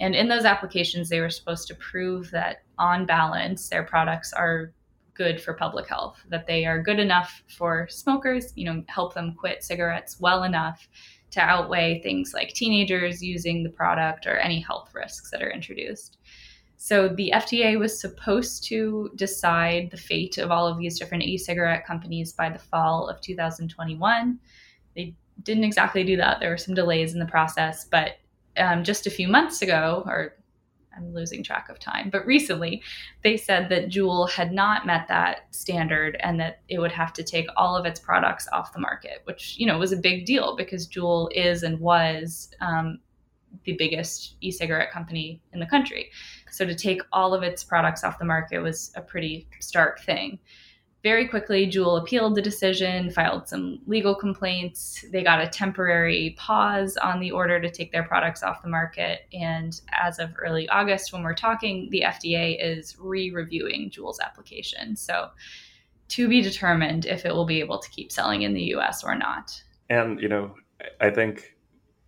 And 0.00 0.14
in 0.16 0.28
those 0.28 0.44
applications, 0.44 1.08
they 1.08 1.20
were 1.20 1.30
supposed 1.30 1.68
to 1.68 1.74
prove 1.76 2.30
that 2.32 2.62
on 2.78 3.06
balance, 3.06 3.68
their 3.68 3.84
products 3.84 4.32
are 4.32 4.72
good 5.14 5.40
for 5.40 5.52
public 5.52 5.86
health, 5.86 6.18
that 6.30 6.46
they 6.46 6.64
are 6.64 6.82
good 6.82 6.98
enough 6.98 7.42
for 7.48 7.86
smokers, 7.90 8.52
you 8.56 8.64
know, 8.64 8.82
help 8.88 9.14
them 9.14 9.34
quit 9.34 9.62
cigarettes 9.62 10.18
well 10.18 10.44
enough 10.44 10.88
to 11.30 11.40
outweigh 11.40 12.00
things 12.02 12.32
like 12.34 12.54
teenagers 12.54 13.22
using 13.22 13.62
the 13.62 13.70
product 13.70 14.26
or 14.26 14.36
any 14.38 14.60
health 14.60 14.90
risks 14.94 15.30
that 15.30 15.42
are 15.42 15.50
introduced. 15.50 16.16
So 16.82 17.08
the 17.08 17.30
FDA 17.34 17.78
was 17.78 18.00
supposed 18.00 18.64
to 18.64 19.10
decide 19.14 19.90
the 19.90 19.98
fate 19.98 20.38
of 20.38 20.50
all 20.50 20.66
of 20.66 20.78
these 20.78 20.98
different 20.98 21.24
e 21.24 21.36
cigarette 21.36 21.86
companies 21.86 22.32
by 22.32 22.48
the 22.48 22.58
fall 22.58 23.06
of 23.06 23.20
2021. 23.20 24.38
They 24.96 25.14
didn't 25.42 25.64
exactly 25.64 26.04
do 26.04 26.16
that. 26.16 26.40
There 26.40 26.48
were 26.48 26.56
some 26.56 26.74
delays 26.74 27.12
in 27.12 27.20
the 27.20 27.26
process, 27.26 27.84
but 27.84 28.12
um, 28.56 28.82
just 28.82 29.06
a 29.06 29.10
few 29.10 29.28
months 29.28 29.60
ago, 29.60 30.04
or 30.06 30.38
I'm 30.96 31.12
losing 31.12 31.42
track 31.42 31.68
of 31.68 31.78
time, 31.78 32.08
but 32.08 32.24
recently 32.24 32.82
they 33.22 33.36
said 33.36 33.68
that 33.68 33.90
Juul 33.90 34.30
had 34.30 34.50
not 34.50 34.86
met 34.86 35.06
that 35.08 35.54
standard 35.54 36.16
and 36.20 36.40
that 36.40 36.62
it 36.70 36.78
would 36.78 36.92
have 36.92 37.12
to 37.12 37.22
take 37.22 37.46
all 37.58 37.76
of 37.76 37.84
its 37.84 38.00
products 38.00 38.48
off 38.54 38.72
the 38.72 38.80
market, 38.80 39.20
which, 39.24 39.54
you 39.58 39.66
know, 39.66 39.76
was 39.76 39.92
a 39.92 39.98
big 39.98 40.24
deal 40.24 40.56
because 40.56 40.88
Juul 40.88 41.28
is 41.34 41.62
and 41.62 41.78
was 41.78 42.48
um, 42.62 43.00
the 43.64 43.72
biggest 43.74 44.36
e-cigarette 44.40 44.90
company 44.90 45.40
in 45.52 45.60
the 45.60 45.66
country. 45.66 46.10
So 46.50 46.64
to 46.64 46.74
take 46.74 47.02
all 47.12 47.34
of 47.34 47.42
its 47.42 47.64
products 47.64 48.04
off 48.04 48.18
the 48.18 48.24
market 48.24 48.60
was 48.60 48.92
a 48.96 49.00
pretty 49.00 49.48
stark 49.60 50.00
thing. 50.00 50.38
Very 51.02 51.26
quickly, 51.28 51.66
Juul 51.66 51.98
appealed 51.98 52.34
the 52.34 52.42
decision, 52.42 53.10
filed 53.10 53.48
some 53.48 53.78
legal 53.86 54.14
complaints. 54.14 55.02
They 55.10 55.22
got 55.22 55.40
a 55.40 55.48
temporary 55.48 56.34
pause 56.38 56.98
on 56.98 57.20
the 57.20 57.30
order 57.30 57.58
to 57.58 57.70
take 57.70 57.90
their 57.90 58.02
products 58.02 58.42
off 58.42 58.60
the 58.60 58.68
market. 58.68 59.20
And 59.32 59.80
as 59.92 60.18
of 60.18 60.34
early 60.38 60.68
August, 60.68 61.10
when 61.12 61.22
we're 61.22 61.34
talking, 61.34 61.88
the 61.90 62.02
FDA 62.02 62.58
is 62.60 62.96
re 62.98 63.30
reviewing 63.30 63.90
Juul's 63.90 64.20
application. 64.20 64.94
So 64.94 65.30
to 66.08 66.28
be 66.28 66.42
determined 66.42 67.06
if 67.06 67.24
it 67.24 67.34
will 67.34 67.46
be 67.46 67.60
able 67.60 67.78
to 67.78 67.88
keep 67.90 68.12
selling 68.12 68.42
in 68.42 68.52
the 68.52 68.74
US 68.74 69.02
or 69.02 69.14
not. 69.14 69.62
And, 69.88 70.20
you 70.20 70.28
know, 70.28 70.54
I 71.00 71.08
think 71.08 71.56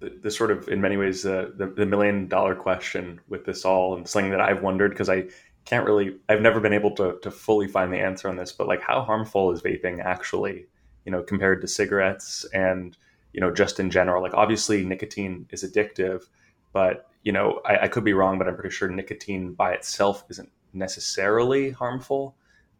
the, 0.03 0.19
the 0.23 0.31
sort 0.31 0.51
of 0.51 0.69
in 0.69 0.81
many 0.81 0.97
ways 0.97 1.25
uh, 1.25 1.51
the, 1.57 1.67
the 1.67 1.87
million 1.87 2.27
dollar 2.27 2.55
question 2.55 3.21
with 3.29 3.45
this 3.45 3.65
all 3.65 3.97
and 3.97 4.07
something 4.07 4.33
that 4.33 4.41
I've 4.41 4.63
wondered 4.63 4.91
because 4.91 5.09
I 5.09 5.27
can't 5.65 5.87
really 5.87 6.17
I've 6.29 6.41
never 6.41 6.61
been 6.61 6.73
able 6.73 6.91
to 6.97 7.19
to 7.23 7.31
fully 7.31 7.69
find 7.69 7.93
the 7.93 8.01
answer 8.01 8.29
on 8.29 8.37
this 8.37 8.51
but 8.51 8.67
like 8.67 8.83
how 8.83 9.03
harmful 9.03 9.53
is 9.53 9.63
vaping 9.63 10.05
actually 10.05 10.67
you 11.05 11.13
know 11.13 11.23
compared 11.23 11.61
to 11.61 11.69
cigarettes 11.69 12.45
and 12.53 12.97
you 13.33 13.41
know 13.41 13.53
just 13.53 13.79
in 13.79 13.91
general 13.91 14.21
like 14.21 14.35
obviously 14.35 14.85
nicotine 14.85 15.47
is 15.51 15.63
addictive 15.63 16.25
but 16.73 17.09
you 17.23 17.31
know 17.31 17.61
I, 17.65 17.85
I 17.85 17.89
could 17.89 18.05
be 18.05 18.13
wrong 18.13 18.39
but 18.39 18.49
I'm 18.49 18.57
pretty 18.57 18.75
sure 18.75 18.89
nicotine 18.89 19.53
by 19.53 19.73
itself 19.73 20.25
isn't 20.31 20.51
necessarily 20.73 21.71
harmful 21.71 22.35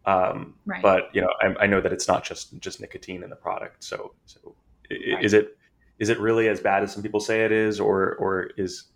um, 0.07 0.55
right. 0.67 0.83
but 0.83 1.11
you 1.13 1.21
know 1.21 1.33
I, 1.41 1.65
I, 1.65 1.67
know 1.69 1.81
that 1.81 1.93
it's 1.93 2.09
not 2.09 2.25
just 2.25 2.59
just 2.59 2.81
nicotine 2.81 3.23
in 3.23 3.31
the 3.31 3.37
product 3.37 3.85
so 3.85 4.13
so 4.27 4.57
right. 4.91 5.25
is 5.25 5.33
it 5.33 5.57
is 6.03 6.09
it 6.09 6.19
really 6.19 6.49
as 6.49 6.59
bad 6.59 6.83
as 6.83 6.93
some 6.93 7.01
people 7.01 7.21
say 7.21 7.45
it 7.45 7.53
is, 7.53 7.79
or 7.79 8.17
or 8.17 8.51
is 8.57 8.89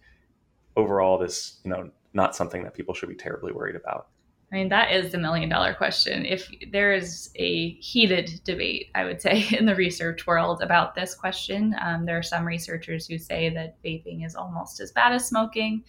overall 0.77 1.17
this 1.17 1.61
you 1.63 1.71
know 1.71 1.89
not 2.13 2.35
something 2.35 2.65
that 2.65 2.75
people 2.75 2.95
should 2.95 3.09
be 3.09 3.15
terribly 3.15 3.53
worried 3.53 3.77
about? 3.77 4.09
I 4.51 4.57
mean, 4.57 4.69
that 4.71 4.91
is 4.91 5.13
the 5.13 5.19
million 5.19 5.49
dollar 5.49 5.73
question. 5.73 6.27
If 6.27 6.51
there 6.73 6.93
is 6.93 7.31
a 7.37 7.75
heated 7.75 8.41
debate, 8.43 8.89
I 8.97 9.05
would 9.05 9.23
say, 9.23 9.47
in 9.57 9.67
the 9.67 9.77
research 9.77 10.27
world 10.27 10.63
about 10.63 10.97
this 10.97 11.15
question, 11.15 11.77
um, 11.81 12.07
there 12.07 12.19
are 12.19 12.25
some 12.25 12.45
researchers 12.45 13.07
who 13.07 13.19
say 13.19 13.51
that 13.51 13.81
vaping 13.85 14.27
is 14.27 14.35
almost 14.35 14.81
as 14.81 14.91
bad 14.91 15.13
as 15.13 15.29
smoking. 15.29 15.85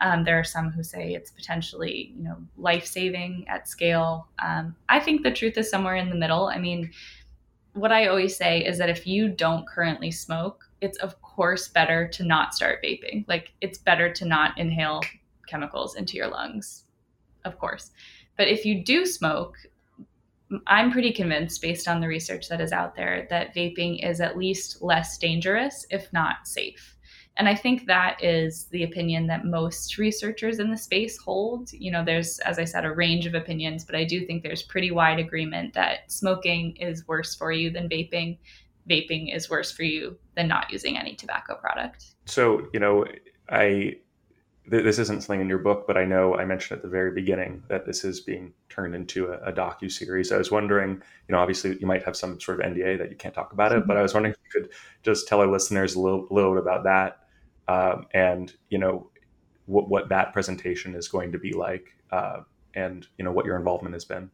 Um, 0.00 0.24
there 0.24 0.40
are 0.40 0.44
some 0.44 0.70
who 0.70 0.82
say 0.82 1.14
it's 1.14 1.30
potentially, 1.30 2.12
you 2.16 2.24
know, 2.24 2.36
life 2.56 2.86
saving 2.86 3.46
at 3.48 3.68
scale. 3.68 4.26
Um, 4.40 4.74
I 4.88 4.98
think 4.98 5.22
the 5.22 5.32
truth 5.32 5.56
is 5.56 5.70
somewhere 5.70 5.96
in 5.96 6.08
the 6.08 6.16
middle. 6.16 6.46
I 6.46 6.58
mean, 6.58 6.90
what 7.78 7.92
I 7.92 8.06
always 8.06 8.36
say 8.36 8.64
is 8.64 8.78
that 8.78 8.90
if 8.90 9.06
you 9.06 9.28
don't 9.28 9.66
currently 9.66 10.10
smoke, 10.10 10.68
it's 10.80 10.98
of 10.98 11.20
course 11.22 11.68
better 11.68 12.08
to 12.08 12.24
not 12.24 12.54
start 12.54 12.82
vaping. 12.82 13.24
Like 13.28 13.52
it's 13.60 13.78
better 13.78 14.12
to 14.12 14.24
not 14.24 14.58
inhale 14.58 15.00
chemicals 15.46 15.96
into 15.96 16.16
your 16.16 16.28
lungs, 16.28 16.84
of 17.44 17.58
course. 17.58 17.90
But 18.36 18.48
if 18.48 18.64
you 18.64 18.84
do 18.84 19.06
smoke, 19.06 19.56
I'm 20.66 20.90
pretty 20.90 21.12
convinced, 21.12 21.60
based 21.60 21.88
on 21.88 22.00
the 22.00 22.08
research 22.08 22.48
that 22.48 22.60
is 22.60 22.72
out 22.72 22.96
there, 22.96 23.26
that 23.30 23.54
vaping 23.54 24.08
is 24.08 24.20
at 24.20 24.38
least 24.38 24.82
less 24.82 25.18
dangerous, 25.18 25.86
if 25.90 26.12
not 26.12 26.46
safe. 26.46 26.96
And 27.38 27.48
I 27.48 27.54
think 27.54 27.86
that 27.86 28.22
is 28.22 28.64
the 28.66 28.82
opinion 28.82 29.28
that 29.28 29.44
most 29.44 29.96
researchers 29.96 30.58
in 30.58 30.70
the 30.70 30.76
space 30.76 31.16
hold. 31.16 31.72
You 31.72 31.92
know, 31.92 32.04
there's, 32.04 32.40
as 32.40 32.58
I 32.58 32.64
said, 32.64 32.84
a 32.84 32.92
range 32.92 33.26
of 33.26 33.34
opinions, 33.34 33.84
but 33.84 33.94
I 33.94 34.02
do 34.04 34.26
think 34.26 34.42
there's 34.42 34.62
pretty 34.62 34.90
wide 34.90 35.20
agreement 35.20 35.72
that 35.74 36.10
smoking 36.10 36.76
is 36.76 37.06
worse 37.06 37.36
for 37.36 37.52
you 37.52 37.70
than 37.70 37.88
vaping. 37.88 38.38
Vaping 38.90 39.34
is 39.34 39.48
worse 39.48 39.70
for 39.70 39.84
you 39.84 40.18
than 40.34 40.48
not 40.48 40.72
using 40.72 40.98
any 40.98 41.14
tobacco 41.14 41.54
product. 41.54 42.16
So, 42.26 42.66
you 42.72 42.80
know, 42.80 43.06
I 43.48 43.98
this 44.70 44.98
isn't 44.98 45.22
something 45.22 45.40
in 45.40 45.48
your 45.48 45.58
book, 45.58 45.86
but 45.86 45.96
I 45.96 46.04
know 46.04 46.36
I 46.36 46.44
mentioned 46.44 46.76
at 46.76 46.82
the 46.82 46.90
very 46.90 47.10
beginning 47.12 47.62
that 47.68 47.86
this 47.86 48.04
is 48.04 48.20
being 48.20 48.52
turned 48.68 48.94
into 48.94 49.32
a, 49.32 49.38
a 49.38 49.52
docu 49.52 49.90
series. 49.90 50.30
I 50.30 50.36
was 50.36 50.50
wondering, 50.50 50.90
you 50.90 51.32
know, 51.32 51.38
obviously 51.38 51.78
you 51.80 51.86
might 51.86 52.02
have 52.02 52.16
some 52.16 52.38
sort 52.38 52.60
of 52.60 52.72
NDA 52.72 52.98
that 52.98 53.10
you 53.10 53.16
can't 53.16 53.34
talk 53.34 53.52
about 53.52 53.72
it, 53.72 53.78
mm-hmm. 53.78 53.88
but 53.88 53.96
I 53.96 54.02
was 54.02 54.12
wondering 54.12 54.34
if 54.34 54.38
you 54.44 54.60
could 54.60 54.70
just 55.02 55.26
tell 55.26 55.40
our 55.40 55.46
listeners 55.46 55.94
a 55.94 56.00
little, 56.00 56.26
little 56.30 56.52
bit 56.52 56.62
about 56.62 56.84
that, 56.84 57.27
um, 57.68 58.06
and 58.14 58.54
you 58.70 58.78
know 58.78 59.10
what 59.66 59.88
what 59.88 60.08
that 60.08 60.32
presentation 60.32 60.94
is 60.94 61.08
going 61.08 61.32
to 61.32 61.38
be 61.38 61.52
like, 61.52 61.94
uh, 62.10 62.40
and 62.74 63.06
you 63.18 63.24
know 63.24 63.32
what 63.32 63.44
your 63.44 63.56
involvement 63.56 63.94
has 63.94 64.04
been. 64.04 64.30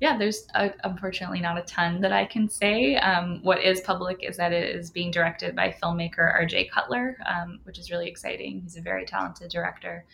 Yeah, 0.00 0.18
there's 0.18 0.46
a, 0.54 0.72
unfortunately 0.84 1.40
not 1.40 1.58
a 1.58 1.62
ton 1.62 2.00
that 2.00 2.12
I 2.12 2.24
can 2.24 2.48
say. 2.48 2.96
Um, 2.96 3.40
what 3.42 3.62
is 3.62 3.80
public 3.80 4.22
is 4.22 4.36
that 4.36 4.52
it 4.52 4.74
is 4.74 4.90
being 4.90 5.10
directed 5.10 5.54
by 5.54 5.76
filmmaker 5.82 6.32
R.J. 6.32 6.68
Cutler, 6.68 7.16
um, 7.26 7.60
which 7.64 7.78
is 7.78 7.90
really 7.90 8.08
exciting. 8.08 8.60
He's 8.62 8.76
a 8.76 8.80
very 8.80 9.04
talented 9.04 9.50
director. 9.50 10.04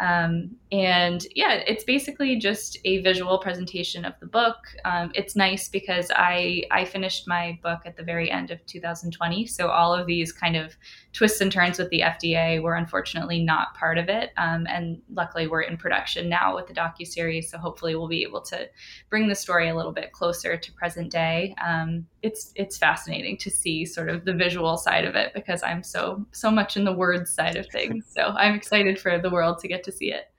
Um, 0.00 0.56
and 0.72 1.24
yeah, 1.34 1.62
it's 1.66 1.84
basically 1.84 2.36
just 2.36 2.78
a 2.84 3.00
visual 3.02 3.38
presentation 3.38 4.04
of 4.04 4.14
the 4.20 4.26
book. 4.26 4.56
Um, 4.84 5.12
it's 5.14 5.36
nice 5.36 5.68
because 5.68 6.10
I 6.14 6.64
I 6.70 6.84
finished 6.84 7.28
my 7.28 7.58
book 7.62 7.80
at 7.84 7.96
the 7.96 8.02
very 8.02 8.30
end 8.30 8.50
of 8.50 8.64
2020, 8.66 9.46
so 9.46 9.68
all 9.68 9.94
of 9.94 10.06
these 10.06 10.32
kind 10.32 10.56
of 10.56 10.76
twists 11.12 11.40
and 11.40 11.52
turns 11.52 11.78
with 11.78 11.88
the 11.90 12.00
FDA 12.00 12.60
were 12.60 12.74
unfortunately 12.74 13.42
not 13.42 13.74
part 13.74 13.96
of 13.96 14.08
it. 14.08 14.32
Um, 14.36 14.66
and 14.68 15.00
luckily, 15.12 15.46
we're 15.46 15.62
in 15.62 15.76
production 15.76 16.28
now 16.28 16.56
with 16.56 16.66
the 16.66 16.74
docu 16.74 17.06
series, 17.06 17.50
so 17.50 17.58
hopefully, 17.58 17.94
we'll 17.94 18.08
be 18.08 18.22
able 18.22 18.42
to 18.42 18.68
bring 19.08 19.28
the 19.28 19.34
story 19.34 19.68
a 19.68 19.76
little 19.76 19.92
bit 19.92 20.12
closer 20.12 20.56
to 20.56 20.72
present 20.72 21.10
day. 21.12 21.54
Um, 21.64 22.06
it's 22.22 22.52
it's 22.56 22.76
fascinating 22.76 23.36
to 23.38 23.50
see 23.50 23.86
sort 23.86 24.08
of 24.08 24.24
the 24.24 24.34
visual 24.34 24.76
side 24.76 25.04
of 25.04 25.14
it 25.14 25.32
because 25.32 25.62
I'm 25.62 25.84
so 25.84 26.26
so 26.32 26.50
much 26.50 26.76
in 26.76 26.84
the 26.84 26.92
words 26.92 27.30
side 27.30 27.56
of 27.56 27.66
things. 27.68 28.04
So 28.16 28.22
I'm 28.22 28.54
excited 28.54 28.98
for 28.98 29.18
the 29.18 29.28
world 29.28 29.58
to 29.58 29.68
get 29.68 29.84
to 29.86 29.92
see 29.92 30.12
it. 30.12 30.30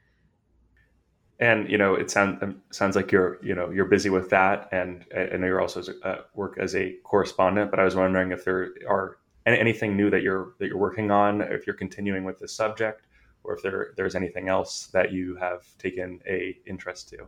And 1.39 1.69
you 1.69 1.77
know, 1.77 1.93
it 1.93 2.09
sounds 2.09 2.41
um, 2.41 2.61
sounds 2.71 2.95
like 2.95 3.11
you're 3.11 3.37
you 3.43 3.53
know 3.53 3.69
you're 3.69 3.85
busy 3.85 4.09
with 4.09 4.29
that, 4.31 4.69
and 4.71 5.05
I 5.15 5.37
know 5.37 5.45
you're 5.45 5.61
also 5.61 5.83
uh, 6.03 6.21
work 6.33 6.57
as 6.59 6.75
a 6.75 6.95
correspondent. 7.03 7.69
But 7.69 7.79
I 7.79 7.83
was 7.83 7.95
wondering 7.95 8.31
if 8.31 8.43
there 8.43 8.73
are 8.87 9.17
anything 9.45 9.95
new 9.95 10.09
that 10.09 10.23
you're 10.23 10.53
that 10.59 10.67
you're 10.67 10.77
working 10.77 11.11
on, 11.11 11.41
if 11.41 11.67
you're 11.67 11.75
continuing 11.75 12.23
with 12.23 12.39
this 12.39 12.55
subject, 12.55 13.03
or 13.43 13.53
if 13.53 13.61
there 13.61 13.93
there's 13.97 14.15
anything 14.15 14.49
else 14.49 14.87
that 14.93 15.11
you 15.11 15.35
have 15.35 15.65
taken 15.77 16.19
a 16.27 16.57
interest 16.65 17.09
to. 17.09 17.27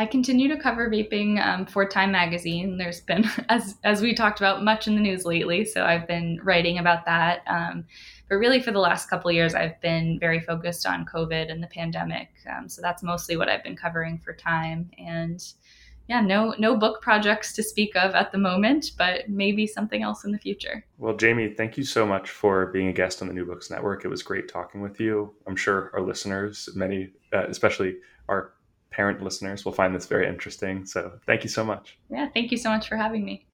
I 0.00 0.06
continue 0.06 0.46
to 0.46 0.56
cover 0.56 0.88
vaping 0.88 1.44
um, 1.44 1.66
for 1.66 1.84
Time 1.84 2.12
Magazine. 2.12 2.78
There's 2.78 3.00
been, 3.00 3.28
as 3.48 3.76
as 3.82 4.00
we 4.00 4.14
talked 4.14 4.38
about, 4.38 4.62
much 4.62 4.86
in 4.86 4.94
the 4.94 5.00
news 5.00 5.24
lately, 5.24 5.64
so 5.64 5.84
I've 5.84 6.06
been 6.06 6.40
writing 6.44 6.78
about 6.78 7.04
that. 7.06 7.42
Um, 7.48 7.84
but 8.28 8.36
really, 8.36 8.60
for 8.60 8.72
the 8.72 8.78
last 8.78 9.08
couple 9.08 9.30
years, 9.32 9.54
I've 9.54 9.80
been 9.80 10.18
very 10.18 10.40
focused 10.40 10.86
on 10.86 11.06
COVID 11.06 11.50
and 11.50 11.62
the 11.62 11.68
pandemic. 11.68 12.28
Um, 12.50 12.68
so 12.68 12.82
that's 12.82 13.02
mostly 13.02 13.36
what 13.36 13.48
I've 13.48 13.64
been 13.64 13.76
covering 13.76 14.18
for 14.18 14.34
Time. 14.34 14.90
And 14.98 15.42
yeah, 16.08 16.20
no 16.20 16.54
no 16.58 16.76
book 16.76 17.02
projects 17.02 17.52
to 17.54 17.62
speak 17.62 17.94
of 17.96 18.14
at 18.14 18.32
the 18.32 18.38
moment, 18.38 18.92
but 18.96 19.28
maybe 19.28 19.66
something 19.66 20.02
else 20.02 20.24
in 20.24 20.32
the 20.32 20.38
future. 20.38 20.84
Well, 20.96 21.16
Jamie, 21.16 21.54
thank 21.54 21.76
you 21.76 21.84
so 21.84 22.06
much 22.06 22.30
for 22.30 22.66
being 22.66 22.88
a 22.88 22.92
guest 22.92 23.20
on 23.20 23.28
the 23.28 23.34
New 23.34 23.44
Books 23.44 23.70
Network. 23.70 24.04
It 24.04 24.08
was 24.08 24.22
great 24.22 24.48
talking 24.48 24.80
with 24.80 25.00
you. 25.00 25.34
I'm 25.46 25.56
sure 25.56 25.90
our 25.94 26.00
listeners, 26.00 26.68
many, 26.74 27.10
uh, 27.32 27.46
especially 27.48 27.96
our 28.28 28.52
parent 28.90 29.22
listeners 29.22 29.64
will 29.64 29.72
find 29.72 29.94
this 29.94 30.06
very 30.06 30.26
interesting. 30.26 30.84
So 30.86 31.12
thank 31.26 31.44
you 31.44 31.50
so 31.50 31.64
much. 31.64 31.98
Yeah, 32.10 32.28
thank 32.34 32.50
you 32.50 32.56
so 32.56 32.70
much 32.70 32.88
for 32.88 32.96
having 32.96 33.24
me. 33.24 33.47